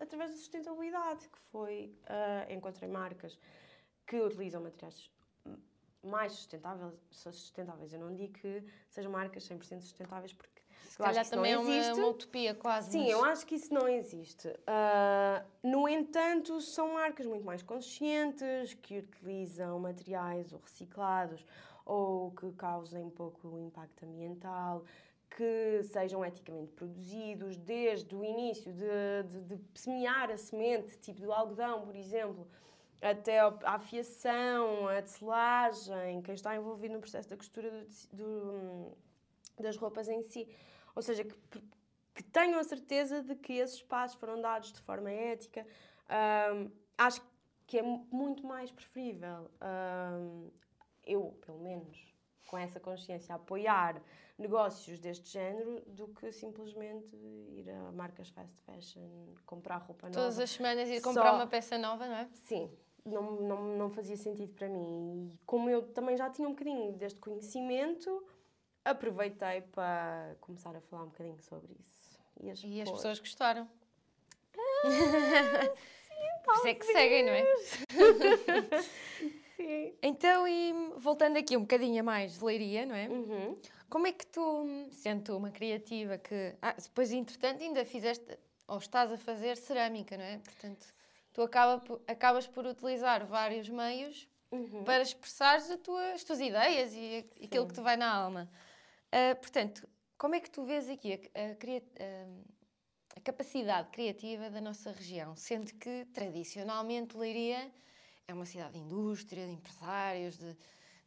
através 0.00 0.30
da 0.32 0.36
sustentabilidade 0.36 1.28
que 1.28 1.38
foi 1.52 1.96
uh, 2.04 2.52
encontrei 2.52 2.88
marcas 2.88 3.38
que 4.06 4.20
utilizam 4.20 4.60
materiais 4.60 5.10
mais 6.02 6.32
sustentáveis, 6.32 6.94
sustentáveis. 7.10 7.92
Eu 7.92 8.00
não 8.00 8.14
digo 8.14 8.32
que 8.34 8.64
sejam 8.88 9.10
marcas 9.10 9.48
100% 9.48 9.80
sustentáveis, 9.80 10.32
porque 10.32 10.57
se 10.88 10.98
calhar 10.98 11.28
também 11.28 11.52
é 11.52 11.58
uma, 11.58 11.94
uma, 11.94 12.08
utopia 12.08 12.54
quase. 12.54 12.92
Sim, 12.92 13.02
mas... 13.02 13.10
eu 13.10 13.24
acho 13.24 13.46
que 13.46 13.54
isso 13.54 13.72
não 13.72 13.86
existe. 13.86 14.48
Uh, 14.48 15.46
no 15.62 15.86
entanto, 15.86 16.60
são 16.60 16.94
marcas 16.94 17.26
muito 17.26 17.44
mais 17.44 17.62
conscientes, 17.62 18.74
que 18.74 18.98
utilizam 18.98 19.78
materiais 19.78 20.52
ou 20.52 20.58
reciclados 20.60 21.44
ou 21.84 22.30
que 22.32 22.50
causem 22.52 23.08
pouco 23.10 23.58
impacto 23.58 24.04
ambiental, 24.04 24.84
que 25.30 25.82
sejam 25.84 26.24
eticamente 26.24 26.72
produzidos, 26.72 27.56
desde 27.58 28.14
o 28.14 28.24
início 28.24 28.72
de, 28.72 29.22
de, 29.28 29.56
de 29.56 29.78
semear 29.78 30.30
a 30.30 30.36
semente, 30.36 30.98
tipo 30.98 31.20
do 31.20 31.32
algodão, 31.32 31.84
por 31.86 31.94
exemplo, 31.94 32.46
até 33.00 33.40
a 33.40 33.54
afiação, 33.64 34.88
a 34.88 35.00
tecelagem, 35.00 36.22
quem 36.22 36.34
está 36.34 36.56
envolvido 36.56 36.94
no 36.94 37.00
processo 37.00 37.28
da 37.28 37.36
costura 37.36 37.70
do, 37.70 38.16
do, 38.16 38.92
das 39.60 39.76
roupas 39.76 40.08
em 40.08 40.22
si. 40.22 40.48
Ou 40.98 41.02
seja, 41.02 41.22
que, 41.22 41.62
que 42.12 42.24
tenham 42.24 42.58
a 42.58 42.64
certeza 42.64 43.22
de 43.22 43.36
que 43.36 43.52
esses 43.52 43.80
passos 43.80 44.18
foram 44.18 44.40
dados 44.40 44.72
de 44.72 44.80
forma 44.80 45.08
ética. 45.08 45.64
Um, 46.52 46.72
acho 46.98 47.22
que 47.68 47.78
é 47.78 47.82
muito 47.82 48.44
mais 48.44 48.72
preferível 48.72 49.48
um, 49.62 50.50
eu, 51.06 51.38
pelo 51.46 51.60
menos, 51.60 51.96
com 52.48 52.58
essa 52.58 52.80
consciência, 52.80 53.32
apoiar 53.32 54.02
negócios 54.36 54.98
deste 54.98 55.28
género 55.30 55.80
do 55.86 56.08
que 56.08 56.32
simplesmente 56.32 57.14
ir 57.14 57.70
a 57.70 57.92
marcas 57.92 58.30
fast 58.30 58.60
fashion, 58.62 59.08
comprar 59.46 59.76
roupa 59.76 60.08
nova. 60.08 60.18
Todas 60.18 60.40
as 60.40 60.50
semanas 60.50 60.88
ir 60.88 61.00
comprar 61.00 61.30
Só... 61.30 61.36
uma 61.36 61.46
peça 61.46 61.78
nova, 61.78 62.08
não 62.08 62.16
é? 62.16 62.28
Sim, 62.32 62.68
não, 63.06 63.40
não, 63.40 63.76
não 63.76 63.90
fazia 63.90 64.16
sentido 64.16 64.52
para 64.52 64.68
mim. 64.68 65.28
E 65.28 65.38
como 65.46 65.70
eu 65.70 65.92
também 65.92 66.16
já 66.16 66.28
tinha 66.28 66.48
um 66.48 66.54
bocadinho 66.54 66.92
deste 66.94 67.20
conhecimento, 67.20 68.26
aproveitei 68.90 69.62
para 69.62 70.36
começar 70.40 70.74
a 70.74 70.80
falar 70.80 71.04
um 71.04 71.08
bocadinho 71.08 71.40
sobre 71.42 71.72
isso. 71.72 72.18
E 72.40 72.50
as, 72.50 72.62
e 72.64 72.82
as 72.82 72.90
pessoas 72.90 73.18
gostaram. 73.18 73.68
Ah, 74.56 74.88
sim, 76.08 76.44
Por 76.44 76.54
isso 76.54 76.66
é 76.66 76.74
que 76.74 76.86
seguem, 76.86 77.24
não 77.24 77.32
é? 77.32 77.44
sim. 79.56 79.94
Então, 80.02 80.46
e 80.46 80.72
voltando 80.96 81.36
aqui 81.36 81.56
um 81.56 81.62
bocadinho 81.62 82.00
a 82.00 82.02
mais 82.02 82.38
de 82.38 82.44
leiria, 82.44 82.86
não 82.86 82.94
é? 82.94 83.08
Uhum. 83.08 83.58
Como 83.88 84.06
é 84.06 84.12
que 84.12 84.26
tu, 84.26 84.88
sendo 84.92 85.36
uma 85.36 85.50
criativa 85.50 86.18
que. 86.18 86.54
Ah, 86.60 86.74
depois, 86.74 87.10
entretanto, 87.10 87.62
ainda 87.62 87.84
fizeste, 87.84 88.38
ou 88.66 88.78
estás 88.78 89.10
a 89.12 89.16
fazer 89.16 89.56
cerâmica, 89.56 90.16
não 90.16 90.24
é? 90.24 90.38
Portanto, 90.38 90.86
tu 91.32 91.42
acaba, 91.42 91.82
acabas 92.06 92.46
por 92.46 92.66
utilizar 92.66 93.26
vários 93.26 93.68
meios 93.68 94.28
uhum. 94.50 94.84
para 94.84 95.02
expressar 95.02 95.56
as 95.56 95.66
tuas, 95.82 96.14
as 96.14 96.24
tuas 96.24 96.40
ideias 96.40 96.92
e 96.94 97.26
aquilo 97.42 97.66
que 97.66 97.74
te 97.74 97.80
vai 97.80 97.96
na 97.96 98.12
alma. 98.12 98.48
Uh, 99.08 99.34
portanto, 99.40 99.88
como 100.18 100.34
é 100.34 100.40
que 100.40 100.50
tu 100.50 100.64
vês 100.64 100.88
aqui 100.88 101.14
a, 101.14 101.16
a, 101.16 101.56
a, 103.16 103.20
capacidade 103.20 103.88
criativa 103.90 104.50
da 104.50 104.60
nossa 104.60 104.92
região, 104.92 105.34
sendo 105.34 105.72
que 105.74 106.04
tradicionalmente 106.12 107.16
Leiria 107.16 107.72
é 108.26 108.34
uma 108.34 108.44
cidade 108.44 108.72
de 108.72 108.80
indústria, 108.80 109.46
de 109.46 109.52
empresários, 109.52 110.36
de, 110.36 110.54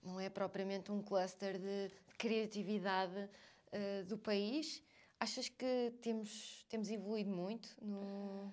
não 0.01 0.19
é 0.19 0.29
propriamente 0.29 0.91
um 0.91 1.03
cluster 1.03 1.59
de, 1.59 1.89
de 1.89 2.15
criatividade 2.17 3.19
uh, 3.19 4.05
do 4.05 4.17
país. 4.17 4.81
Achas 5.19 5.49
que 5.49 5.93
temos, 6.01 6.65
temos 6.69 6.89
evoluído 6.89 7.29
muito 7.29 7.69
no... 7.79 8.51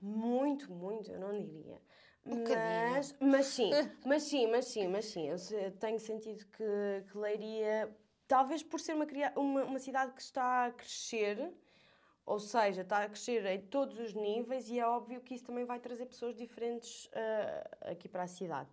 Muito, 0.00 0.72
muito, 0.72 1.10
eu 1.10 1.20
não 1.20 1.32
diria. 1.32 1.80
Um 2.26 2.42
mas, 2.42 3.14
mas 3.20 3.46
sim, 3.46 3.70
mas 4.04 4.22
sim, 4.22 4.46
mas 4.46 4.64
sim, 4.66 4.88
mas 4.88 5.04
sim. 5.06 5.28
Eu 5.28 5.72
tenho 5.72 5.98
sentido 5.98 6.44
que, 6.46 7.04
que 7.10 7.18
Leiria 7.18 7.94
talvez 8.26 8.62
por 8.62 8.80
ser 8.80 8.94
uma, 8.94 9.06
uma, 9.36 9.64
uma 9.64 9.78
cidade 9.78 10.12
que 10.12 10.22
está 10.22 10.66
a 10.66 10.70
crescer, 10.72 11.52
ou 12.24 12.38
seja, 12.38 12.82
está 12.82 13.02
a 13.02 13.08
crescer 13.08 13.44
em 13.46 13.60
todos 13.60 13.98
os 13.98 14.14
níveis 14.14 14.68
e 14.68 14.78
é 14.78 14.86
óbvio 14.86 15.20
que 15.20 15.34
isso 15.34 15.44
também 15.44 15.64
vai 15.64 15.78
trazer 15.78 16.06
pessoas 16.06 16.34
diferentes 16.34 17.06
uh, 17.06 17.90
aqui 17.90 18.08
para 18.08 18.22
a 18.22 18.26
cidade. 18.26 18.70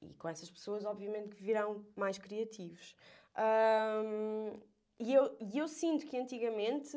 E 0.00 0.14
com 0.14 0.28
essas 0.28 0.50
pessoas, 0.50 0.84
obviamente, 0.84 1.34
que 1.34 1.42
virão 1.42 1.84
mais 1.96 2.18
criativos. 2.18 2.94
Um, 3.36 4.60
e, 4.98 5.12
eu, 5.12 5.36
e 5.40 5.58
eu 5.58 5.68
sinto 5.68 6.06
que 6.06 6.16
antigamente, 6.18 6.96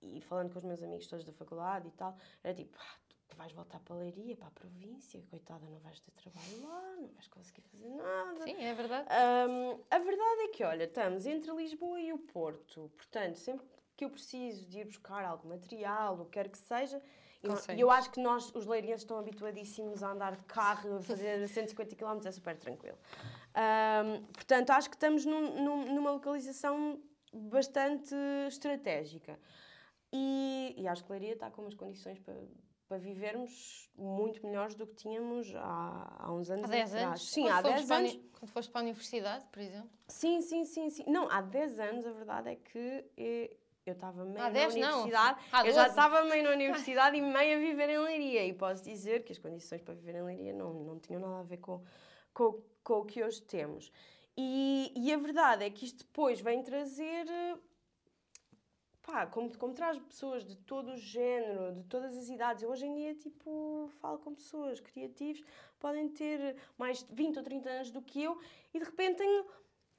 e 0.00 0.20
falando 0.22 0.50
com 0.50 0.58
os 0.58 0.64
meus 0.64 0.82
amigos 0.82 1.06
todos 1.06 1.24
da 1.24 1.32
faculdade 1.32 1.88
e 1.88 1.92
tal, 1.92 2.16
era 2.42 2.54
tipo, 2.54 2.76
ah, 2.80 3.01
vais 3.36 3.52
voltar 3.52 3.80
para 3.80 3.94
a 3.94 3.98
Leiria, 3.98 4.36
para 4.36 4.48
a 4.48 4.50
província, 4.50 5.22
coitada, 5.30 5.64
não 5.68 5.78
vais 5.80 6.00
ter 6.00 6.10
trabalho 6.12 6.62
lá, 6.62 6.96
não 7.00 7.08
vais 7.08 7.28
conseguir 7.28 7.62
fazer 7.62 7.88
nada. 7.88 8.44
Sim, 8.44 8.62
é 8.62 8.74
verdade. 8.74 9.08
Um, 9.10 9.80
a 9.90 9.98
verdade 9.98 10.40
é 10.40 10.48
que, 10.48 10.64
olha, 10.64 10.84
estamos 10.84 11.26
entre 11.26 11.50
Lisboa 11.52 12.00
e 12.00 12.12
o 12.12 12.18
Porto, 12.18 12.90
portanto, 12.96 13.36
sempre 13.36 13.66
que 13.96 14.04
eu 14.04 14.10
preciso 14.10 14.66
de 14.66 14.80
ir 14.80 14.84
buscar 14.86 15.24
algum 15.24 15.48
material, 15.48 16.20
o 16.20 16.24
que 16.24 16.32
quer 16.32 16.48
que 16.48 16.58
seja, 16.58 17.02
e 17.76 17.80
eu 17.80 17.90
acho 17.90 18.10
que 18.10 18.20
nós, 18.20 18.54
os 18.54 18.66
leirienses, 18.66 19.02
estão 19.02 19.18
habituadíssimos 19.18 20.02
a 20.02 20.12
andar 20.12 20.36
de 20.36 20.44
carro, 20.44 20.98
a 20.98 21.02
fazer 21.02 21.46
150 21.48 21.96
km, 21.96 22.24
é 22.24 22.30
super 22.30 22.56
tranquilo. 22.56 22.96
Um, 23.56 24.24
portanto, 24.26 24.70
acho 24.70 24.88
que 24.88 24.96
estamos 24.96 25.24
num, 25.24 25.62
num, 25.62 25.94
numa 25.94 26.12
localização 26.12 27.02
bastante 27.32 28.14
estratégica. 28.46 29.38
E, 30.12 30.74
e 30.76 30.86
acho 30.86 31.04
que 31.04 31.10
Leiria 31.10 31.32
está 31.32 31.50
com 31.50 31.62
umas 31.62 31.74
condições 31.74 32.18
para 32.20 32.34
para 32.92 32.98
vivermos 32.98 33.90
muito 33.96 34.46
melhores 34.46 34.74
do 34.74 34.86
que 34.86 34.94
tínhamos 34.94 35.50
há, 35.56 36.14
há 36.18 36.30
uns 36.30 36.50
anos 36.50 36.66
há 36.66 36.68
10 36.68 36.90
atrás. 36.90 37.06
Anos? 37.06 37.30
Sim, 37.30 37.42
quando 37.44 37.54
há 37.54 37.62
10 37.62 37.90
anos. 37.90 38.20
Quando 38.38 38.50
foste 38.50 38.70
para 38.70 38.80
a 38.80 38.84
universidade, 38.84 39.46
por 39.50 39.62
exemplo? 39.62 39.90
Sim, 40.08 40.42
sim, 40.42 40.64
sim, 40.66 40.90
sim. 40.90 41.04
Não, 41.06 41.26
há 41.30 41.40
10 41.40 41.78
anos 41.78 42.06
a 42.06 42.12
verdade 42.12 42.50
é 42.50 42.56
que 42.56 43.56
eu 43.86 43.94
estava 43.94 44.26
meio 44.26 44.44
há 44.44 44.50
na 44.50 44.68
universidade. 44.68 45.40
Não. 45.50 45.64
Eu 45.64 45.72
já 45.72 45.86
estava 45.86 46.22
meio 46.24 46.44
na 46.44 46.50
universidade 46.50 47.16
e 47.16 47.22
meio 47.22 47.56
a 47.56 47.60
viver 47.60 47.88
em 47.88 47.98
Leiria. 47.98 48.46
E 48.46 48.52
posso 48.52 48.84
dizer 48.84 49.24
que 49.24 49.32
as 49.32 49.38
condições 49.38 49.80
para 49.80 49.94
viver 49.94 50.16
em 50.16 50.22
Leiria 50.24 50.52
não, 50.52 50.74
não 50.74 50.98
tinham 50.98 51.18
nada 51.18 51.40
a 51.40 51.44
ver 51.44 51.56
com, 51.56 51.82
com, 52.34 52.62
com 52.84 52.94
o 52.98 53.04
que 53.06 53.24
hoje 53.24 53.40
temos. 53.40 53.90
E, 54.36 54.92
e 54.94 55.14
a 55.14 55.16
verdade 55.16 55.64
é 55.64 55.70
que 55.70 55.86
isto 55.86 56.04
depois 56.04 56.42
vem 56.42 56.62
trazer 56.62 57.24
pá, 59.12 59.26
como, 59.26 59.54
como 59.58 59.74
traz 59.74 59.98
pessoas 59.98 60.42
de 60.42 60.56
todo 60.56 60.92
o 60.92 60.96
género, 60.96 61.74
de 61.74 61.84
todas 61.84 62.16
as 62.16 62.30
idades. 62.30 62.62
Eu 62.62 62.70
hoje 62.70 62.86
em 62.86 62.94
dia, 62.94 63.14
tipo, 63.14 63.90
falo 64.00 64.18
com 64.18 64.34
pessoas 64.34 64.80
criativos, 64.80 65.44
podem 65.78 66.08
ter 66.08 66.56
mais 66.78 67.02
de 67.02 67.14
20 67.14 67.36
ou 67.36 67.42
30 67.42 67.68
anos 67.68 67.90
do 67.90 68.00
que 68.00 68.22
eu 68.22 68.38
e 68.72 68.78
de 68.78 68.84
repente 68.86 69.18
tenho, 69.18 69.44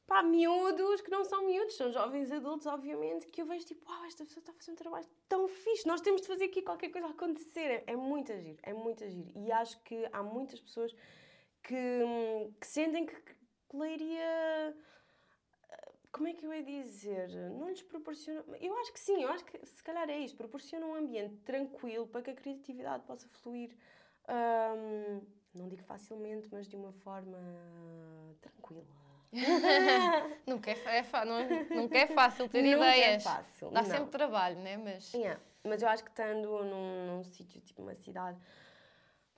pá, 0.07 0.23
miúdos 0.23 1.01
que 1.01 1.11
não 1.11 1.23
são 1.23 1.45
miúdos, 1.45 1.75
são 1.75 1.91
jovens 1.91 2.31
adultos, 2.31 2.65
obviamente, 2.65 3.27
que 3.27 3.39
eu 3.39 3.45
vejo 3.45 3.67
tipo, 3.67 3.87
uau, 3.87 4.03
esta 4.05 4.25
pessoa 4.25 4.41
está 4.41 4.51
a 4.51 4.55
fazer 4.55 4.71
um 4.71 4.75
trabalho 4.75 5.05
tão 5.29 5.47
fixe, 5.47 5.87
nós 5.87 6.01
temos 6.01 6.21
de 6.21 6.27
fazer 6.27 6.45
aqui 6.45 6.63
qualquer 6.63 6.89
coisa 6.89 7.07
acontecer. 7.07 7.83
É, 7.85 7.93
é 7.93 7.95
muito 7.95 8.31
agir, 8.33 8.57
é 8.63 8.73
muito 8.73 9.03
agir. 9.03 9.31
E 9.35 9.51
acho 9.51 9.79
que 9.83 10.09
há 10.11 10.23
muitas 10.23 10.59
pessoas 10.59 10.91
que, 11.61 12.01
que 12.59 12.65
sentem 12.65 13.05
que, 13.05 13.15
que 13.15 13.77
leiria 13.77 14.75
como 16.13 16.27
é 16.27 16.33
que 16.33 16.45
eu 16.45 16.53
ia 16.53 16.63
dizer? 16.63 17.27
Não 17.57 17.67
lhes 17.67 17.81
proporciona. 17.81 18.43
Eu 18.61 18.77
acho 18.77 18.93
que 18.93 18.99
sim, 18.99 19.23
eu 19.23 19.29
acho 19.29 19.43
que 19.43 19.65
se 19.65 19.83
calhar 19.83 20.07
é 20.07 20.19
isto. 20.19 20.37
Proporciona 20.37 20.85
um 20.85 20.93
ambiente 20.95 21.35
tranquilo 21.37 22.07
para 22.07 22.21
que 22.21 22.29
a 22.29 22.35
criatividade 22.35 23.03
possa 23.03 23.27
fluir. 23.27 23.75
Um, 24.29 25.21
não 25.55 25.67
digo 25.67 25.81
facilmente, 25.83 26.47
mas 26.51 26.67
de 26.67 26.75
uma 26.75 26.93
forma 26.93 27.39
tranquila. 28.39 28.85
nunca, 30.45 30.69
é, 30.69 30.97
é, 30.99 31.25
não, 31.25 31.81
nunca 31.81 31.97
é 31.97 32.07
fácil 32.07 32.47
ter 32.47 32.61
nunca 32.61 32.85
é 32.85 32.99
ideias. 32.99 33.25
É 33.25 33.29
fácil. 33.29 33.71
Dá 33.71 33.81
não. 33.81 33.89
sempre 33.89 34.11
trabalho, 34.11 34.59
né? 34.59 34.77
Mas... 34.77 35.11
Yeah. 35.13 35.41
Mas 35.63 35.81
eu 35.81 35.87
acho 35.87 36.03
que 36.03 36.11
estando 36.11 36.63
num, 36.63 37.07
num 37.07 37.23
sítio, 37.23 37.59
tipo 37.61 37.81
uma 37.81 37.95
cidade 37.95 38.37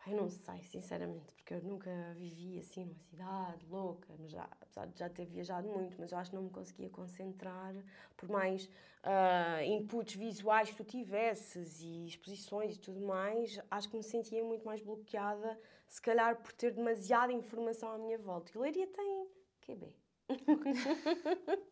Eu 0.08 0.18
não 0.18 0.30
sei, 0.30 0.62
sinceramente, 0.64 1.32
porque 1.34 1.56
eu 1.56 1.62
nunca 1.64 1.90
vivi 2.16 2.60
assim 2.60 2.86
numa 2.86 3.00
cidade 3.00 3.66
louca, 3.68 4.14
mas 4.20 4.32
já, 4.32 4.44
apesar 4.62 4.86
de 4.88 5.00
já 5.00 5.10
ter 5.10 5.26
viajado 5.26 5.68
muito, 5.68 5.96
mas 6.00 6.12
eu 6.12 6.18
acho 6.18 6.30
que 6.30 6.36
não 6.36 6.44
me 6.44 6.50
conseguia 6.52 6.90
concentrar, 6.90 7.74
por 8.16 8.30
mais 8.30 8.66
uh, 8.66 9.64
inputs 9.64 10.16
visuais 10.16 10.70
que 10.70 10.76
tu 10.76 10.84
tivesses 10.84 11.82
e 11.82 12.06
exposições 12.08 12.76
e 12.76 12.80
tudo 12.80 13.00
mais, 13.00 13.60
acho 13.72 13.90
que 13.90 13.98
me 13.98 14.04
sentia 14.04 14.44
muito 14.44 14.64
mais 14.64 14.82
bloqueada, 14.82 15.60
se 15.88 16.00
calhar 16.00 16.36
por 16.36 16.52
ter 16.54 16.72
demasiada 16.72 17.34
informação 17.34 17.92
à 17.92 17.98
minha 17.98 18.18
volta. 18.18 18.52
E 18.54 18.58
Leiria 18.60 18.88
tem 18.88 19.28
QB. 19.62 19.96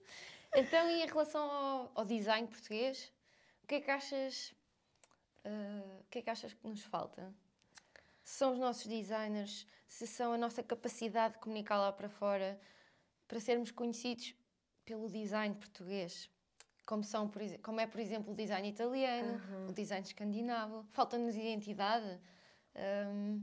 então, 0.55 0.89
e 0.89 1.03
em 1.03 1.07
relação 1.07 1.49
ao, 1.49 1.91
ao, 1.93 2.05
design 2.05 2.47
português, 2.47 3.11
o 3.63 3.67
que 3.67 3.75
é 3.75 3.81
que 3.81 3.91
achas, 3.91 4.55
uh, 5.45 6.01
o 6.01 6.05
que 6.09 6.19
é 6.19 6.21
que 6.23 6.29
achas 6.29 6.53
que 6.53 6.67
nos 6.67 6.83
falta? 6.83 7.31
Se 8.23 8.37
são 8.37 8.53
os 8.53 8.59
nossos 8.59 8.87
designers, 8.87 9.67
se 9.87 10.07
são 10.07 10.33
a 10.33 10.37
nossa 10.37 10.63
capacidade 10.63 11.33
de 11.35 11.39
comunicar 11.39 11.77
lá 11.77 11.91
para 11.91 12.09
fora, 12.09 12.59
para 13.27 13.39
sermos 13.39 13.71
conhecidos 13.71 14.35
pelo 14.85 15.09
design 15.09 15.55
português. 15.55 16.29
Como, 16.85 17.03
são, 17.03 17.29
por, 17.29 17.41
como 17.61 17.79
é, 17.79 17.87
por 17.87 17.99
exemplo, 17.99 18.33
o 18.33 18.35
design 18.35 18.67
italiano, 18.67 19.41
uhum. 19.49 19.69
o 19.69 19.73
design 19.73 20.05
escandinavo. 20.05 20.85
Falta-nos 20.91 21.35
identidade. 21.35 22.19
Um, 22.75 23.41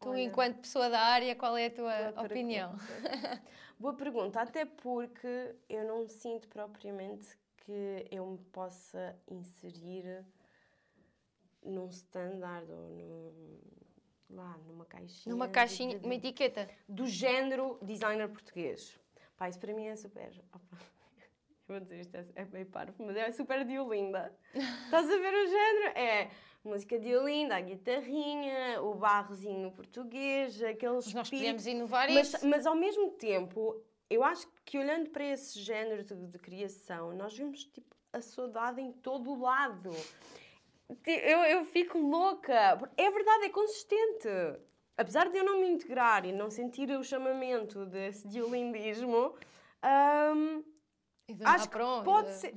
tu, 0.00 0.10
Olha, 0.10 0.22
enquanto 0.22 0.60
pessoa 0.60 0.88
da 0.88 1.00
área, 1.00 1.34
qual 1.34 1.56
é 1.56 1.66
a 1.66 1.70
tua 1.70 2.22
opinião? 2.22 2.76
Pergunta. 2.76 3.42
boa 3.78 3.94
pergunta, 3.94 4.40
até 4.40 4.64
porque 4.64 5.56
eu 5.68 5.84
não 5.86 6.06
sinto 6.08 6.48
propriamente 6.48 7.36
que 7.56 8.06
eu 8.10 8.26
me 8.26 8.38
possa 8.38 9.16
inserir 9.28 10.24
num 11.64 11.88
standard 11.88 12.70
ou 12.70 12.88
num, 12.90 13.60
lá 14.30 14.56
numa 14.66 14.84
caixinha. 14.84 15.32
Numa 15.32 15.48
caixinha, 15.48 15.94
de, 15.94 16.00
de, 16.00 16.06
uma 16.06 16.14
etiqueta. 16.14 16.68
Do 16.88 17.06
género 17.06 17.78
designer 17.82 18.28
português. 18.28 18.98
Pá, 19.36 19.48
isso 19.48 19.58
para 19.58 19.72
mim 19.72 19.86
é 19.86 19.96
super. 19.96 20.32
Opa, 20.52 20.78
eu 21.68 21.74
vou 21.74 21.80
dizer 21.80 22.00
isto, 22.00 22.14
é, 22.14 22.26
é 22.34 22.44
meio 22.46 22.66
parvo, 22.66 22.94
mas 23.04 23.16
é 23.16 23.30
super 23.32 23.64
Diolinda. 23.64 24.34
Estás 24.84 25.10
a 25.10 25.16
ver 25.16 25.34
o 25.34 25.46
género? 25.46 25.98
É 25.98 26.30
música 26.64 26.98
de 26.98 27.16
Olinda, 27.16 27.56
a 27.56 27.60
guitarrinha, 27.60 28.82
o 28.82 28.94
barrozinho 28.94 29.70
português, 29.72 30.62
aqueles. 30.62 31.06
Mas 31.06 31.14
nós 31.14 31.30
podemos 31.30 31.66
inovar 31.66 32.10
mas, 32.10 32.34
isso. 32.34 32.46
Mas 32.46 32.66
ao 32.66 32.74
mesmo 32.74 33.12
tempo, 33.12 33.82
eu 34.10 34.22
acho 34.22 34.46
que 34.64 34.78
olhando 34.78 35.10
para 35.10 35.24
esse 35.24 35.60
género 35.60 36.04
de, 36.04 36.14
de 36.14 36.38
criação, 36.38 37.14
nós 37.14 37.36
vemos 37.36 37.64
tipo 37.64 37.96
a 38.12 38.20
saudade 38.20 38.80
em 38.80 38.92
todo 38.92 39.30
o 39.30 39.40
lado. 39.40 39.90
Eu, 41.06 41.38
eu 41.44 41.64
fico 41.64 41.98
louca. 41.98 42.78
É 42.96 43.10
verdade, 43.10 43.44
é 43.44 43.50
consistente. 43.50 44.28
Apesar 44.96 45.28
de 45.30 45.38
eu 45.38 45.44
não 45.44 45.60
me 45.60 45.68
integrar 45.68 46.24
e 46.24 46.32
não 46.32 46.50
sentir 46.50 46.90
o 46.90 47.04
chamamento 47.04 47.86
desse 47.86 48.26
diolindismo, 48.26 49.34
um, 50.34 50.64
acho 51.44 51.68
que 51.70 51.78
pode 52.04 52.32
ser. 52.32 52.54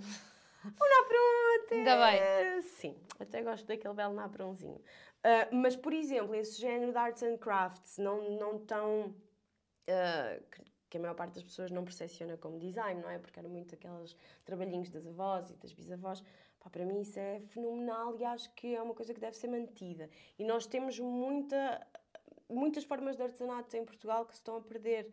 O 0.63 0.67
Napron 0.67 1.65
até... 1.65 1.75
Ainda 1.75 1.97
bem. 1.97 2.61
Sim, 2.61 2.95
até 3.19 3.41
gosto 3.41 3.65
daquele 3.67 3.93
belo 3.93 4.13
Napronzinho. 4.13 4.81
Uh, 5.23 5.55
mas, 5.55 5.75
por 5.75 5.93
exemplo, 5.93 6.33
esse 6.33 6.59
género 6.59 6.91
de 6.91 6.97
arts 6.97 7.23
and 7.23 7.37
crafts 7.37 7.97
não, 7.97 8.37
não 8.39 8.59
tão... 8.59 9.15
Uh, 9.89 10.43
que 10.89 10.97
a 10.97 10.99
maior 10.99 11.15
parte 11.15 11.35
das 11.35 11.43
pessoas 11.43 11.71
não 11.71 11.85
percepciona 11.85 12.37
como 12.37 12.59
design, 12.59 13.01
não 13.01 13.09
é? 13.09 13.17
Porque 13.17 13.39
eram 13.39 13.49
muito 13.49 13.73
aqueles 13.73 14.15
trabalhinhos 14.43 14.89
das 14.89 15.07
avós 15.07 15.49
e 15.49 15.55
das 15.55 15.71
bisavós. 15.71 16.21
Pá, 16.61 16.69
para 16.69 16.85
mim 16.85 17.01
isso 17.01 17.19
é 17.19 17.39
fenomenal 17.47 18.15
e 18.17 18.23
acho 18.23 18.53
que 18.53 18.75
é 18.75 18.81
uma 18.81 18.93
coisa 18.93 19.13
que 19.13 19.19
deve 19.19 19.35
ser 19.35 19.47
mantida. 19.47 20.09
E 20.37 20.43
nós 20.43 20.67
temos 20.67 20.99
muita, 20.99 21.85
muitas 22.47 22.83
formas 22.83 23.17
de 23.17 23.23
artesanato 23.23 23.75
em 23.75 23.83
Portugal 23.83 24.25
que 24.25 24.33
se 24.33 24.39
estão 24.39 24.57
a 24.57 24.61
perder. 24.61 25.11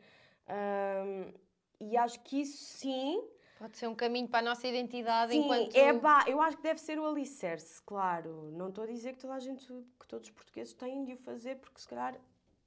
Um, 0.48 1.32
e 1.80 1.96
acho 1.96 2.20
que 2.20 2.42
isso 2.42 2.62
sim. 2.78 3.26
Pode 3.58 3.78
ser 3.78 3.88
um 3.88 3.94
caminho 3.94 4.28
para 4.28 4.40
a 4.40 4.42
nossa 4.42 4.68
identidade 4.68 5.32
sim, 5.32 5.40
enquanto. 5.40 5.74
É 5.74 5.92
bah, 5.92 6.24
eu 6.28 6.40
acho 6.40 6.58
que 6.58 6.62
deve 6.62 6.80
ser 6.80 6.98
o 6.98 7.06
alicerce, 7.06 7.82
claro. 7.82 8.50
Não 8.52 8.68
estou 8.68 8.84
a 8.84 8.86
dizer 8.86 9.14
que 9.14 9.18
toda 9.18 9.34
a 9.34 9.40
gente, 9.40 9.66
que 9.98 10.06
todos 10.06 10.28
os 10.28 10.34
portugueses 10.34 10.74
têm 10.74 11.02
de 11.04 11.14
o 11.14 11.16
fazer, 11.16 11.56
porque 11.56 11.80
se 11.80 11.88
calhar 11.88 12.20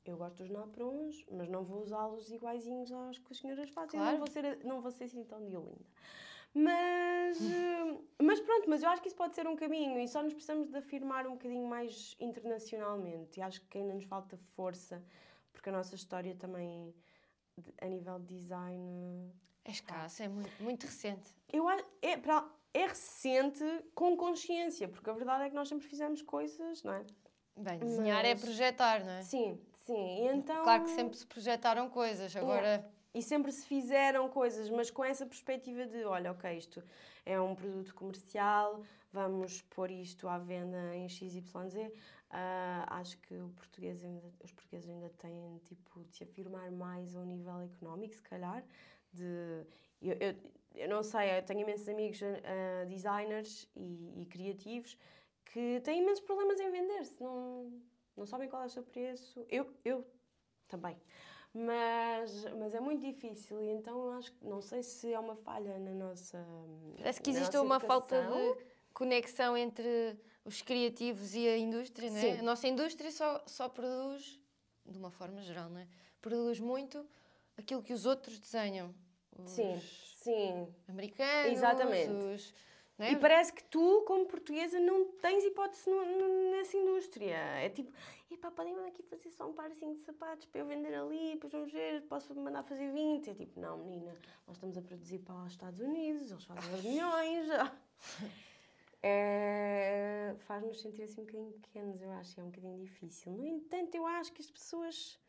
eu 0.04 0.18
gosto 0.18 0.38
dos 0.38 0.50
naprons, 0.50 1.24
mas 1.32 1.48
não 1.48 1.64
vou 1.64 1.82
usá-los 1.82 2.32
iguaizinhos 2.32 2.92
aos 2.92 3.20
que 3.20 3.32
as 3.32 3.38
senhoras 3.38 3.70
fazem. 3.70 4.00
Claro. 4.00 4.12
Não, 4.12 4.18
vou 4.18 4.28
ser, 4.28 4.66
não 4.66 4.82
vou 4.82 4.92
ser 4.92 5.04
assim 5.04 5.24
tão 5.24 5.40
linda. 5.46 5.86
Mas, 6.54 7.38
eh, 7.42 7.98
mas 8.22 8.40
pronto, 8.42 8.70
mas 8.70 8.84
eu 8.84 8.90
acho 8.90 9.02
que 9.02 9.08
isso 9.08 9.16
pode 9.16 9.36
ser 9.36 9.48
um 9.48 9.56
caminho 9.56 10.00
e 10.00 10.08
só 10.08 10.22
nos 10.22 10.34
precisamos 10.34 10.70
de 10.70 10.78
afirmar 10.78 11.26
um 11.26 11.32
bocadinho 11.32 11.66
mais 11.66 12.16
internacionalmente. 12.20 13.40
E 13.40 13.42
acho 13.44 13.62
que 13.68 13.78
ainda 13.78 13.94
nos 13.94 14.04
falta 14.04 14.38
força, 14.56 15.02
porque 15.54 15.70
a 15.70 15.72
nossa 15.72 15.96
história 15.96 16.36
também, 16.36 16.94
a 17.82 17.86
nível 17.86 18.20
de 18.20 18.36
design. 18.36 19.34
É 19.64 19.72
escassa, 19.72 20.24
é 20.26 20.28
muito, 20.28 20.52
muito 20.62 20.86
recente. 20.86 21.30
Eu 21.52 21.68
acho, 21.70 21.86
é, 22.02 22.18
para, 22.18 22.46
é 22.74 22.88
recente 22.88 23.64
com 23.96 24.18
consciência, 24.18 24.90
porque 24.90 25.10
a 25.10 25.14
verdade 25.14 25.46
é 25.46 25.50
que 25.50 25.56
nós 25.56 25.70
sempre 25.70 25.88
fizemos 25.88 26.22
coisas, 26.22 26.84
não 26.84 26.94
é? 26.94 27.06
Bem, 27.56 27.80
desenhar 27.80 28.26
é 28.26 28.34
mas... 28.34 28.42
é 28.42 28.46
projetar, 28.46 29.06
não 29.06 29.12
é? 29.12 29.22
Sim, 29.22 29.62
sim. 29.86 30.28
Então... 30.28 30.64
Claro 30.64 30.84
que 30.84 30.90
sempre 30.90 31.18
se 31.18 31.26
projetaram 31.26 31.90
coisas, 31.90 32.36
agora. 32.36 32.91
E 33.14 33.22
sempre 33.22 33.52
se 33.52 33.66
fizeram 33.66 34.30
coisas, 34.30 34.70
mas 34.70 34.90
com 34.90 35.04
essa 35.04 35.26
perspectiva 35.26 35.86
de: 35.86 36.04
olha, 36.06 36.32
ok, 36.32 36.58
isto 36.58 36.82
é 37.26 37.40
um 37.40 37.54
produto 37.54 37.94
comercial, 37.94 38.82
vamos 39.12 39.62
pôr 39.64 39.92
isto 39.92 40.28
à 40.28 40.38
venda 40.38 40.96
em 40.96 41.10
XYZ. 41.10 41.76
Uh, 42.32 42.88
acho 42.88 43.18
que 43.18 43.36
português 43.58 44.02
ainda, 44.04 44.32
os 44.42 44.54
portugueses 44.54 44.90
ainda 44.90 45.10
têm 45.18 45.58
tipo, 45.66 46.02
de 46.06 46.16
se 46.16 46.24
afirmar 46.24 46.72
mais 46.72 47.14
ao 47.16 47.26
nível 47.26 47.60
económico, 47.62 48.16
se 48.16 48.22
calhar. 48.22 48.64
De, 49.12 49.66
eu, 50.02 50.16
eu, 50.18 50.36
eu 50.76 50.88
não 50.88 51.04
sei, 51.04 51.38
eu 51.38 51.44
tenho 51.44 51.60
imensos 51.60 51.90
amigos 51.90 52.22
uh, 52.22 52.86
designers 52.88 53.68
e, 53.76 54.22
e, 54.22 54.26
criativos 54.26 54.98
que 55.44 55.82
têm 55.82 56.02
imensos 56.02 56.24
problemas 56.24 56.58
em 56.62 56.72
vender-se, 56.72 57.22
não, 57.22 57.82
não 58.16 58.26
sabem 58.26 58.48
qual 58.48 58.64
é 58.64 58.68
o 58.68 58.70
seu 58.70 58.84
preço. 58.84 59.46
Eu, 59.50 59.70
eu 59.84 60.08
também 60.70 60.96
mas, 61.54 62.46
mas 62.58 62.74
é 62.74 62.80
muito 62.80 63.02
difícil 63.06 63.62
e 63.62 63.70
então 63.70 64.12
acho 64.14 64.32
que 64.32 64.46
não 64.46 64.62
sei 64.62 64.82
se 64.84 65.12
é 65.14 65.20
uma 65.20 65.36
falha 65.36 65.78
na 65.80 65.92
nossa 65.92 66.46
Parece 66.98 67.22
que 67.22 67.30
existe 67.30 67.58
uma 67.58 67.76
educação. 67.76 67.88
falta 67.88 68.22
de 68.22 68.66
conexão 68.94 69.58
entre 69.58 70.18
os 70.46 70.62
criativos 70.62 71.36
e 71.36 71.48
a 71.48 71.58
indústria, 71.58 72.10
não 72.10 72.18
é? 72.18 72.40
A 72.40 72.44
nossa 72.44 72.68
indústria 72.68 73.12
só, 73.12 73.44
só 73.46 73.68
produz, 73.68 74.40
de 74.86 74.98
uma 74.98 75.12
forma 75.12 75.42
geral, 75.42 75.70
não 75.70 75.80
é? 75.80 75.88
Produz 76.22 76.60
muito 76.60 77.06
aquilo 77.58 77.84
que 77.84 77.94
os 77.94 78.06
outros 78.06 78.40
desenham. 78.40 78.94
Os 79.38 79.52
sim, 79.52 79.80
sim. 80.16 80.68
Americanos, 80.88 81.52
Exatamente. 81.54 82.12
os 82.12 82.54
é? 83.04 83.12
E 83.12 83.16
parece 83.16 83.54
que 83.54 83.64
tu, 83.64 84.04
como 84.08 84.26
portuguesa, 84.26 84.80
não 84.80 85.06
tens 85.22 85.44
hipótese 85.44 85.90
no, 85.90 86.06
no, 86.06 86.52
nessa 86.52 86.78
indústria. 86.78 87.36
É 87.36 87.70
tipo, 87.70 87.92
epá, 88.30 88.52
podem 88.52 88.74
mandar 88.74 88.88
aqui 88.88 89.04
fazer 89.04 89.30
só 89.32 89.48
um 89.48 89.54
par 89.54 89.72
assim, 89.72 89.94
de 89.94 90.00
sapatos 90.00 90.46
para 90.46 90.62
eu 90.62 90.66
vender 90.66 90.94
ali, 90.94 91.34
depois 91.34 91.52
vamos 91.52 91.72
ver, 91.72 92.02
posso 92.04 92.34
mandar 92.36 92.64
fazer 92.64 92.92
20. 92.92 93.30
É 93.30 93.34
tipo, 93.34 93.60
não, 93.60 93.78
menina, 93.78 94.14
nós 94.48 94.58
estamos 94.58 94.78
a 94.78 94.82
produzir 94.82 95.20
para 95.20 95.36
os 95.36 95.52
Estados 95.52 95.80
Unidos, 95.80 96.32
eles 96.32 96.44
fazem 96.44 96.74
os 96.76 96.84
milhões. 96.84 97.48
é, 99.04 100.36
Faz-nos 100.40 100.82
sentir 100.82 101.04
assim 101.04 101.22
um 101.22 101.26
bocadinho 101.26 101.52
pequenos, 101.54 102.02
eu 102.02 102.12
acho, 102.12 102.40
é 102.40 102.44
um 102.44 102.48
bocadinho 102.48 102.78
difícil. 102.80 103.32
No 103.32 103.46
entanto, 103.46 103.96
eu 103.96 104.06
acho 104.06 104.32
que 104.34 104.42
as 104.42 104.50
pessoas 104.50 105.20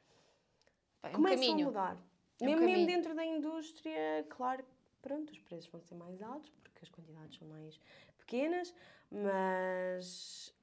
é 1.02 1.08
um 1.08 1.12
começam 1.12 1.48
caminho. 1.48 1.66
a 1.66 1.70
mudar. 1.70 1.96
É 2.40 2.44
um 2.44 2.46
mesmo, 2.50 2.66
mesmo 2.66 2.87
dentro 2.87 3.14
da 3.14 3.24
indústria, 3.24 4.26
claro, 4.28 4.64
pronto, 5.03 5.31
os 5.31 5.38
preços 5.41 5.71
vão 5.71 5.81
ser 5.83 5.95
mais 5.97 6.23
altos, 6.23 6.51
as 6.83 6.88
quantidades 6.88 7.38
são 7.38 7.47
mais 7.49 7.81
pequenas, 8.19 8.75
mas 9.11 10.55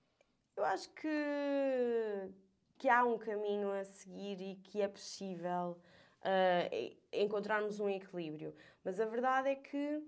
eu 0.56 0.66
acho 0.66 0.90
que, 0.90 2.32
que 2.78 2.90
há 2.90 3.04
um 3.06 3.18
caminho 3.18 3.72
a 3.72 3.84
seguir 3.84 4.42
e 4.42 4.56
que 4.56 4.82
é 4.82 4.88
possível 4.88 5.78
uh, 6.22 6.96
encontrarmos 7.14 7.80
um 7.80 7.90
equilíbrio. 7.90 8.54
Mas 8.84 9.00
a 9.00 9.06
verdade 9.06 9.50
é 9.50 9.56
que 9.56 10.04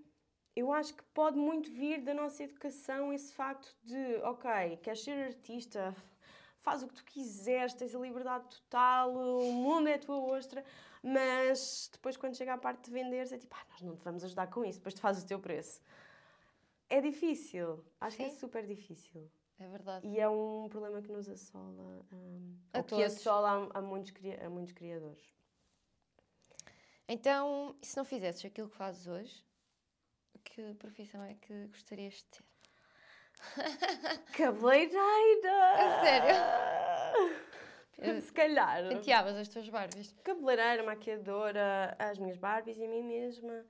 eu 0.55 0.73
acho 0.73 0.93
que 0.93 1.03
pode 1.13 1.37
muito 1.37 1.71
vir 1.71 2.01
da 2.01 2.13
nossa 2.13 2.43
educação 2.43 3.13
esse 3.13 3.33
facto 3.33 3.73
de, 3.83 4.15
ok, 4.23 4.77
queres 4.77 5.01
ser 5.01 5.27
artista, 5.27 5.95
faz 6.61 6.83
o 6.83 6.87
que 6.87 6.95
tu 6.95 7.05
quiseres, 7.05 7.73
tens 7.73 7.95
a 7.95 7.99
liberdade 7.99 8.45
total, 8.49 9.13
o 9.13 9.53
mundo 9.53 9.87
é 9.87 9.93
a 9.93 9.99
tua 9.99 10.19
ostra, 10.19 10.63
mas 11.03 11.89
depois 11.91 12.15
quando 12.17 12.35
chega 12.35 12.53
a 12.53 12.57
parte 12.57 12.85
de 12.85 12.91
vender, 12.91 13.31
é 13.31 13.37
tipo, 13.37 13.55
ah, 13.55 13.65
nós 13.71 13.81
não 13.81 13.95
te 13.95 14.03
vamos 14.03 14.23
ajudar 14.23 14.47
com 14.47 14.63
isso, 14.63 14.79
depois 14.79 14.93
tu 14.93 15.01
fazes 15.01 15.23
o 15.23 15.27
teu 15.27 15.39
preço. 15.39 15.81
É 16.89 16.99
difícil. 17.01 17.83
Acho 17.99 18.17
Sim. 18.17 18.23
que 18.23 18.29
é 18.29 18.33
super 18.33 18.65
difícil. 18.65 19.31
É 19.57 19.67
verdade. 19.67 20.07
E 20.07 20.19
é 20.19 20.27
um 20.27 20.67
problema 20.69 21.01
que 21.01 21.11
nos 21.11 21.29
assola. 21.29 22.05
Um, 22.11 22.57
a 22.73 22.83
que 22.83 23.03
assola 23.03 23.69
a, 23.73 23.79
a, 23.79 23.81
muitos, 23.81 24.11
a 24.43 24.49
muitos 24.49 24.73
criadores. 24.73 25.23
Então, 27.07 27.75
e 27.81 27.85
se 27.85 27.95
não 27.95 28.03
fizesses 28.03 28.43
aquilo 28.43 28.69
que 28.69 28.75
fazes 28.75 29.07
hoje, 29.07 29.45
que 30.43 30.73
profissão 30.75 31.21
é 31.23 31.35
que 31.35 31.67
gostarias 31.67 32.15
de 32.15 32.25
ter? 32.25 32.43
Cabeleireira! 34.33 35.01
É 35.77 36.01
sério? 36.01 37.41
Se 38.21 38.33
calhar. 38.33 38.87
Penteavas 38.89 39.35
as 39.37 39.47
tuas 39.47 39.69
Barbies? 39.69 40.15
Cabeleireira, 40.23 40.83
maquiadora, 40.83 41.95
as 41.99 42.17
minhas 42.17 42.37
Barbies 42.37 42.77
e 42.77 42.85
a 42.85 42.87
mim 42.87 43.03
mesma. 43.03 43.65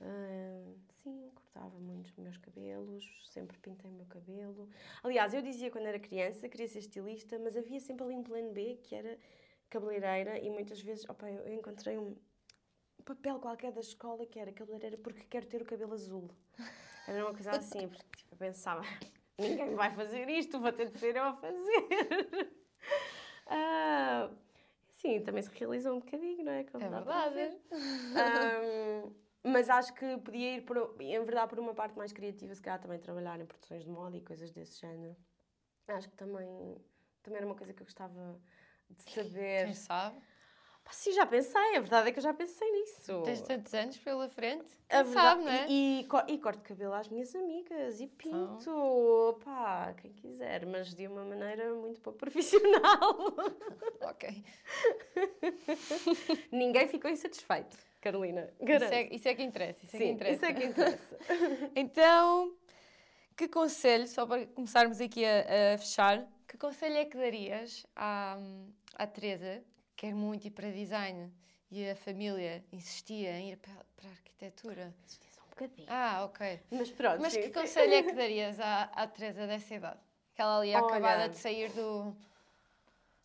Ah, 0.00 0.72
sim, 1.02 1.30
cortava 1.34 1.78
muito 1.78 2.08
os 2.08 2.16
meus 2.16 2.36
cabelos, 2.36 3.04
sempre 3.30 3.56
pintei 3.58 3.90
o 3.90 3.94
meu 3.94 4.06
cabelo. 4.06 4.68
Aliás, 5.02 5.32
eu 5.32 5.40
dizia 5.40 5.70
quando 5.70 5.86
era 5.86 5.98
criança, 5.98 6.48
queria 6.48 6.68
ser 6.68 6.80
estilista, 6.80 7.38
mas 7.38 7.56
havia 7.56 7.80
sempre 7.80 8.04
ali 8.04 8.14
um 8.14 8.22
plano 8.22 8.52
B, 8.52 8.78
que 8.82 8.94
era 8.94 9.18
cabeleireira, 9.70 10.38
e 10.38 10.50
muitas 10.50 10.80
vezes, 10.80 11.08
opa, 11.08 11.30
eu 11.30 11.52
encontrei 11.52 11.96
um 11.96 12.16
papel 13.04 13.38
qualquer 13.38 13.72
da 13.72 13.80
escola 13.80 14.26
que 14.26 14.38
era 14.38 14.52
cabeleireira 14.52 14.98
porque 14.98 15.24
quero 15.30 15.46
ter 15.46 15.62
o 15.62 15.64
cabelo 15.64 15.94
azul. 15.94 16.28
Era 17.06 17.24
uma 17.24 17.32
coisa 17.32 17.52
assim, 17.52 17.88
porque 17.88 18.04
tipo, 18.16 18.34
eu 18.34 18.36
pensava, 18.36 18.82
ninguém 19.38 19.74
vai 19.74 19.94
fazer 19.94 20.28
isto, 20.28 20.60
vou 20.60 20.72
ter 20.72 20.90
de 20.90 20.98
ser 20.98 21.16
eu 21.16 21.22
a 21.22 21.32
fazer. 21.36 22.65
Ah, 23.46 24.30
sim, 24.88 25.20
também 25.20 25.42
se 25.42 25.50
realizou 25.50 25.96
um 25.96 26.00
bocadinho, 26.00 26.44
não 26.44 26.52
é? 26.52 26.64
Como 26.64 26.84
É 26.84 26.88
verdade. 26.88 27.34
ver. 27.34 27.60
Ahm, 28.16 29.14
mas 29.44 29.68
acho 29.70 29.94
que 29.94 30.18
podia 30.18 30.56
ir, 30.56 30.62
por, 30.62 30.96
em 31.00 31.24
verdade, 31.24 31.50
por 31.50 31.58
uma 31.58 31.74
parte 31.74 31.96
mais 31.96 32.12
criativa, 32.12 32.54
se 32.54 32.62
calhar 32.62 32.80
também 32.80 32.98
trabalhar 32.98 33.40
em 33.40 33.46
produções 33.46 33.84
de 33.84 33.90
moda 33.90 34.16
e 34.16 34.20
coisas 34.20 34.50
desse 34.50 34.80
género. 34.80 35.16
Acho 35.88 36.08
que 36.10 36.16
também, 36.16 36.76
também 37.22 37.36
era 37.38 37.46
uma 37.46 37.54
coisa 37.54 37.72
que 37.72 37.82
eu 37.82 37.86
gostava 37.86 38.40
de 38.90 39.10
saber. 39.10 39.64
Quem 39.66 39.74
sabe? 39.74 40.20
Pá, 40.86 40.92
sim, 40.92 41.10
já 41.10 41.26
pensei, 41.26 41.76
a 41.76 41.80
verdade 41.80 42.08
é 42.08 42.12
que 42.12 42.20
eu 42.20 42.22
já 42.22 42.32
pensei 42.32 42.70
nisso. 42.70 43.20
Tens 43.24 43.40
tantos 43.40 43.74
anos 43.74 43.96
pela 43.98 44.28
frente. 44.28 44.66
A 44.88 45.02
verdade- 45.02 45.12
sabe, 45.12 45.42
não 45.42 45.50
é? 45.50 45.66
E, 45.68 46.06
e, 46.28 46.32
e 46.34 46.38
corto 46.38 46.60
cabelo 46.62 46.92
às 46.94 47.08
minhas 47.08 47.34
amigas 47.34 48.00
e 48.00 48.06
pinto, 48.06 49.36
pá, 49.44 49.92
quem 50.00 50.12
quiser, 50.12 50.64
mas 50.64 50.94
de 50.94 51.08
uma 51.08 51.24
maneira 51.24 51.74
muito 51.74 52.00
pouco 52.00 52.16
profissional. 52.20 53.34
Ok. 54.02 54.44
Ninguém 56.52 56.86
ficou 56.86 57.10
insatisfeito, 57.10 57.76
Carolina, 58.00 58.48
Isso 58.60 58.84
é, 58.84 59.08
isso 59.12 59.28
é 59.28 59.34
que 59.34 59.42
interessa. 59.42 59.84
Isso 59.84 59.96
é 59.96 59.98
que 59.98 60.04
Sim, 60.04 60.12
interessa. 60.12 60.34
isso 60.36 60.44
é 60.44 60.52
que 60.54 60.64
interessa. 60.66 61.18
Então, 61.74 62.54
que 63.36 63.48
conselho, 63.48 64.06
só 64.06 64.24
para 64.24 64.46
começarmos 64.46 65.00
aqui 65.00 65.24
a, 65.24 65.74
a 65.74 65.78
fechar, 65.78 66.24
que 66.46 66.56
conselho 66.56 66.94
é 66.96 67.04
que 67.04 67.16
darias 67.16 67.84
à, 67.96 68.38
à 68.94 69.04
Teresa, 69.04 69.64
quer 69.96 70.14
muito 70.14 70.46
ir 70.46 70.50
para 70.50 70.70
design 70.70 71.32
e 71.70 71.88
a 71.88 71.96
família 71.96 72.64
insistia 72.72 73.38
em 73.38 73.52
ir 73.52 73.56
para, 73.56 73.84
para 73.96 74.08
a 74.08 74.12
arquitetura? 74.12 74.94
Só 75.30 75.42
um 75.42 75.48
bocadinho. 75.48 75.86
Ah, 75.88 76.24
ok. 76.24 76.60
Mas 76.70 76.90
pronto, 76.90 77.22
Mas 77.22 77.32
sim, 77.32 77.40
que 77.40 77.46
sim. 77.48 77.52
conselho 77.54 77.94
é 77.94 78.02
que 78.02 78.12
darias 78.14 78.60
à, 78.60 78.82
à 78.84 79.06
Teresa 79.06 79.46
dessa 79.46 79.74
idade? 79.74 80.00
Que 80.34 80.42
ela 80.42 80.58
ali 80.58 80.74
Olha. 80.74 80.84
acabada 80.86 81.28
de 81.30 81.36
sair 81.38 81.70
do. 81.72 82.14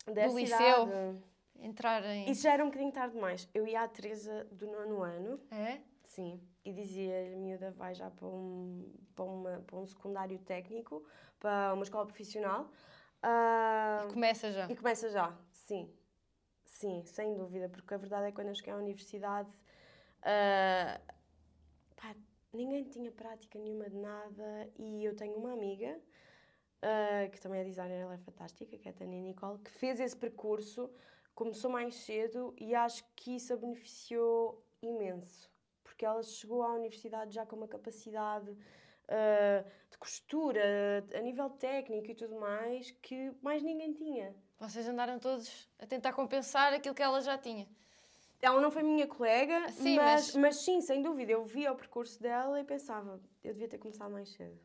Dessa 0.06 0.34
liceu? 0.40 0.86
idade, 0.88 1.22
entrar 1.60 2.04
em. 2.04 2.30
Isso 2.30 2.42
já 2.42 2.52
era 2.54 2.64
um 2.64 2.68
bocadinho 2.68 2.90
tarde 2.92 3.14
demais. 3.14 3.48
Eu 3.54 3.66
ia 3.68 3.82
à 3.82 3.88
Teresa 3.88 4.44
do 4.50 4.66
nono 4.66 5.02
ano, 5.02 5.40
É? 5.50 5.80
sim, 6.04 6.40
e 6.64 6.72
dizia-lhe, 6.72 7.36
miúda, 7.36 7.70
vai 7.70 7.94
já 7.94 8.10
para 8.10 8.26
um, 8.26 8.92
para, 9.14 9.24
uma, 9.24 9.60
para 9.60 9.76
um 9.76 9.86
secundário 9.86 10.38
técnico, 10.40 11.04
para 11.38 11.72
uma 11.74 11.82
escola 11.84 12.06
profissional. 12.06 12.68
Ah, 13.22 14.04
E 14.08 14.12
começa 14.12 14.50
já. 14.50 14.66
E 14.70 14.74
começa 14.74 15.08
já, 15.10 15.36
sim. 15.52 15.88
Sim, 16.72 17.04
sem 17.04 17.34
dúvida, 17.34 17.68
porque 17.68 17.92
a 17.94 17.98
verdade 17.98 18.24
é 18.26 18.30
que 18.30 18.34
quando 18.36 18.48
eu 18.48 18.54
cheguei 18.54 18.72
à 18.72 18.76
universidade, 18.76 19.50
ah, 20.22 20.98
pá, 21.96 22.16
ninguém 22.52 22.84
tinha 22.84 23.12
prática 23.12 23.58
nenhuma 23.58 23.90
de 23.90 23.96
nada 23.96 24.70
e 24.78 25.04
eu 25.04 25.14
tenho 25.14 25.36
uma 25.36 25.52
amiga, 25.52 26.00
ah, 26.80 27.28
que 27.30 27.38
também 27.40 27.60
é 27.60 27.64
designer, 27.64 28.00
ela 28.00 28.14
é 28.14 28.18
fantástica, 28.18 28.78
que 28.78 28.88
é 28.88 28.90
a 28.90 28.94
Tânia 28.94 29.20
Nicole, 29.20 29.58
que 29.58 29.70
fez 29.70 30.00
esse 30.00 30.16
percurso, 30.16 30.90
começou 31.34 31.70
mais 31.70 31.94
cedo 31.94 32.54
e 32.58 32.74
acho 32.74 33.04
que 33.14 33.36
isso 33.36 33.52
a 33.52 33.56
beneficiou 33.56 34.64
imenso, 34.80 35.50
porque 35.84 36.06
ela 36.06 36.22
chegou 36.22 36.62
à 36.62 36.72
universidade 36.74 37.34
já 37.34 37.44
com 37.44 37.54
uma 37.54 37.68
capacidade 37.68 38.54
de 38.54 38.62
costura, 40.02 41.06
a 41.14 41.20
nível 41.20 41.48
técnico 41.48 42.10
e 42.10 42.14
tudo 42.14 42.34
mais, 42.34 42.90
que 43.00 43.32
mais 43.40 43.62
ninguém 43.62 43.92
tinha. 43.92 44.34
Vocês 44.58 44.88
andaram 44.88 45.16
todos 45.20 45.68
a 45.78 45.86
tentar 45.86 46.12
compensar 46.12 46.72
aquilo 46.72 46.92
que 46.94 47.02
ela 47.02 47.20
já 47.20 47.38
tinha. 47.38 47.68
Ela 48.40 48.60
não 48.60 48.72
foi 48.72 48.82
minha 48.82 49.06
colega, 49.06 49.68
Sim, 49.68 49.94
mas, 49.94 50.34
mas- 50.34 50.34
mas... 50.34 50.56
sim, 50.56 50.80
sem 50.80 51.00
dúvida, 51.02 51.30
eu 51.30 51.44
via 51.44 51.70
o 51.70 51.76
percurso 51.76 52.20
dela 52.20 52.58
e 52.60 52.64
pensava, 52.64 53.20
eu 53.44 53.52
devia 53.52 53.68
ter 53.68 53.78
começado 53.78 54.10
mais 54.10 54.28
cedo. 54.30 54.58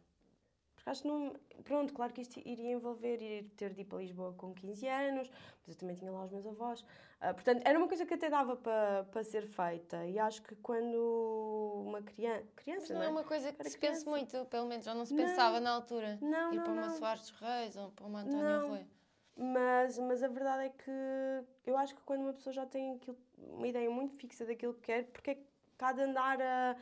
Acho 0.88 1.02
que 1.02 1.08
não. 1.08 1.34
Pronto, 1.63 1.93
claro 1.93 2.13
que 2.13 2.21
isto 2.21 2.39
iria 2.45 2.71
envolver 2.71 3.21
ir 3.21 3.43
ter 3.58 3.73
de 3.73 3.82
ir 3.82 3.86
para 3.86 3.97
Lisboa 3.97 4.34
com 4.34 4.54
15 4.54 4.88
anos, 4.88 5.30
mas 5.65 5.76
eu 5.76 5.76
também 5.76 5.95
tinha 5.95 6.10
lá 6.12 6.23
os 6.23 6.32
meus 6.32 6.47
avós. 6.47 6.86
Ah, 7.19 7.34
portanto, 7.34 7.62
era 7.65 7.78
uma 7.78 7.88
coisa 7.89 8.06
que 8.06 8.13
até 8.13 8.30
dava 8.30 8.56
para 8.56 9.04
para 9.12 9.23
ser 9.23 9.45
feita. 9.47 10.06
E 10.06 10.17
acho 10.17 10.41
que 10.43 10.56
quando 10.56 11.84
uma 11.86 12.02
criança. 12.02 12.43
Mas 12.56 12.63
Criança, 12.63 12.93
não 12.93 13.00
não 13.00 13.06
é 13.06 13.10
é? 13.10 13.12
uma 13.12 13.23
coisa 13.23 13.52
que 13.52 13.63
se 13.69 13.78
pense 13.78 13.80
criança. 14.06 14.10
muito, 14.10 14.45
pelo 14.45 14.67
menos 14.67 14.86
já 14.86 14.93
não 14.95 15.06
se 15.06 15.13
Não. 15.13 15.23
pensava 15.26 15.60
na 15.60 15.71
altura. 15.71 16.17
Não, 16.21 16.54
ir 16.54 16.58
não, 16.58 16.63
para 16.63 16.73
uma 16.73 16.88
não. 16.88 16.95
Soares 16.95 17.21
dos 17.30 17.39
Reis 17.39 17.76
ou 17.76 17.91
para 17.91 18.06
uma 18.06 18.21
António 18.21 18.43
Não. 18.43 18.69
Rui. 18.69 18.86
Mas, 19.36 20.00
mas 20.00 20.23
a 20.23 20.28
verdade 20.28 20.63
é 20.65 20.69
que 20.69 20.91
eu 21.69 21.78
acho 21.78 21.93
que 21.95 22.02
quando 22.04 22.21
uma 22.21 22.34
pessoa 22.34 22.54
já 22.54 22.65
tem 22.65 22.95
aquilo- 22.95 23.17
uma 23.38 23.67
ideia 23.67 23.89
muito 23.89 24.15
fixa 24.15 24.45
daquilo 24.45 24.73
que 24.73 24.82
quer, 24.82 25.04
porque 25.12 25.32
é 25.32 25.36
que 25.36 25.45
está 25.73 25.91
de 25.91 26.02
andar 26.02 26.41
a, 26.41 26.76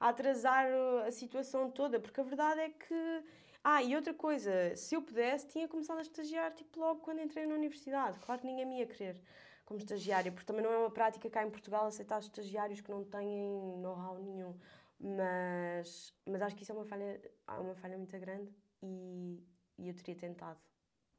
a 0.00 0.08
atrasar 0.10 0.66
a 1.06 1.10
situação 1.10 1.70
toda? 1.70 1.98
Porque 2.00 2.20
a 2.20 2.24
verdade 2.24 2.60
é 2.60 2.68
que. 2.70 3.24
Ah, 3.64 3.82
e 3.82 3.94
outra 3.94 4.12
coisa, 4.12 4.74
se 4.76 4.94
eu 4.94 5.02
pudesse, 5.02 5.46
tinha 5.46 5.68
começado 5.68 5.98
a 5.98 6.02
estagiar 6.02 6.52
tipo 6.52 6.80
logo 6.80 7.00
quando 7.00 7.20
entrei 7.20 7.46
na 7.46 7.54
universidade. 7.54 8.18
Claro 8.18 8.40
que 8.40 8.46
ninguém 8.46 8.66
me 8.66 8.78
ia 8.80 8.86
querer 8.86 9.20
como 9.64 9.78
estagiária, 9.78 10.32
porque 10.32 10.44
também 10.46 10.62
não 10.62 10.72
é 10.72 10.78
uma 10.78 10.90
prática 10.90 11.30
cá 11.30 11.44
em 11.44 11.50
Portugal 11.50 11.86
aceitar 11.86 12.18
estagiários 12.18 12.80
que 12.80 12.90
não 12.90 13.04
têm 13.04 13.48
know-how 13.78 14.18
nenhum. 14.18 14.58
Mas, 14.98 16.12
mas 16.26 16.42
acho 16.42 16.56
que 16.56 16.62
isso 16.62 16.72
é 16.72 16.74
uma 16.74 16.84
falha, 16.84 17.20
é 17.48 17.52
uma 17.52 17.74
falha 17.74 17.96
muito 17.96 18.16
grande 18.18 18.52
e, 18.82 19.42
e 19.78 19.88
eu 19.88 19.94
teria 19.94 20.16
tentado. 20.16 20.60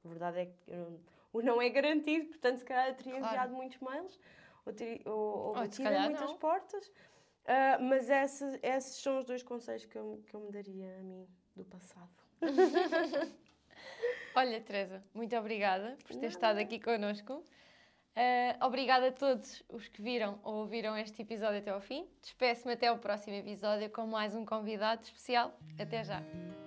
A 0.04 0.08
verdade 0.08 0.40
é 0.40 0.46
que 0.48 0.72
não- 0.72 1.00
o 1.32 1.42
não 1.42 1.62
é 1.62 1.70
garantido, 1.70 2.28
portanto, 2.28 2.58
se 2.58 2.66
calhar 2.66 2.90
eu 2.90 2.96
teria 2.96 3.14
Claro. 3.14 3.26
enviado 3.28 3.54
muitos 3.56 3.80
mails 3.80 4.20
ou, 4.66 4.74
teria, 4.74 5.02
ou, 5.10 5.48
ou 5.48 5.54
batido 5.54 5.90
muitas 5.90 6.32
não. 6.32 6.38
portas. 6.38 6.92
Ah, 7.46 7.78
mas 7.80 8.10
esses, 8.10 8.60
esses 8.62 9.02
são 9.02 9.20
os 9.20 9.26
dois 9.26 9.44
conselhos 9.44 9.86
que 9.86 9.98
eu, 9.98 10.24
que 10.28 10.34
eu 10.36 10.40
me 10.42 10.52
daria 10.52 10.98
a 11.00 11.04
mim 11.04 11.28
do 11.56 11.66
passado. 11.66 12.12
Olha, 14.36 14.60
Teresa, 14.62 15.04
muito 15.14 15.36
obrigada 15.36 15.98
por 16.04 16.10
ter 16.10 16.16
Nada. 16.16 16.28
estado 16.28 16.58
aqui 16.60 16.80
connosco. 16.80 17.44
Eh, 18.16 18.56
obrigada 18.62 19.08
a 19.08 19.12
todos 19.12 19.64
os 19.70 19.88
que 19.88 20.02
viram 20.02 20.40
ou 20.44 20.56
ouviram 20.56 20.96
este 20.98 21.22
episódio 21.22 21.60
até 21.60 21.72
ao 21.72 21.82
fim. 21.82 22.08
Despeço-me 22.22 22.74
até 22.74 22.88
ao 22.88 22.98
próximo 22.98 23.36
episódio 23.36 23.90
com 23.90 24.06
mais 24.06 24.36
um 24.36 24.46
convidado 24.46 25.04
especial. 25.04 25.58
Até 25.80 26.04
já! 26.04 26.63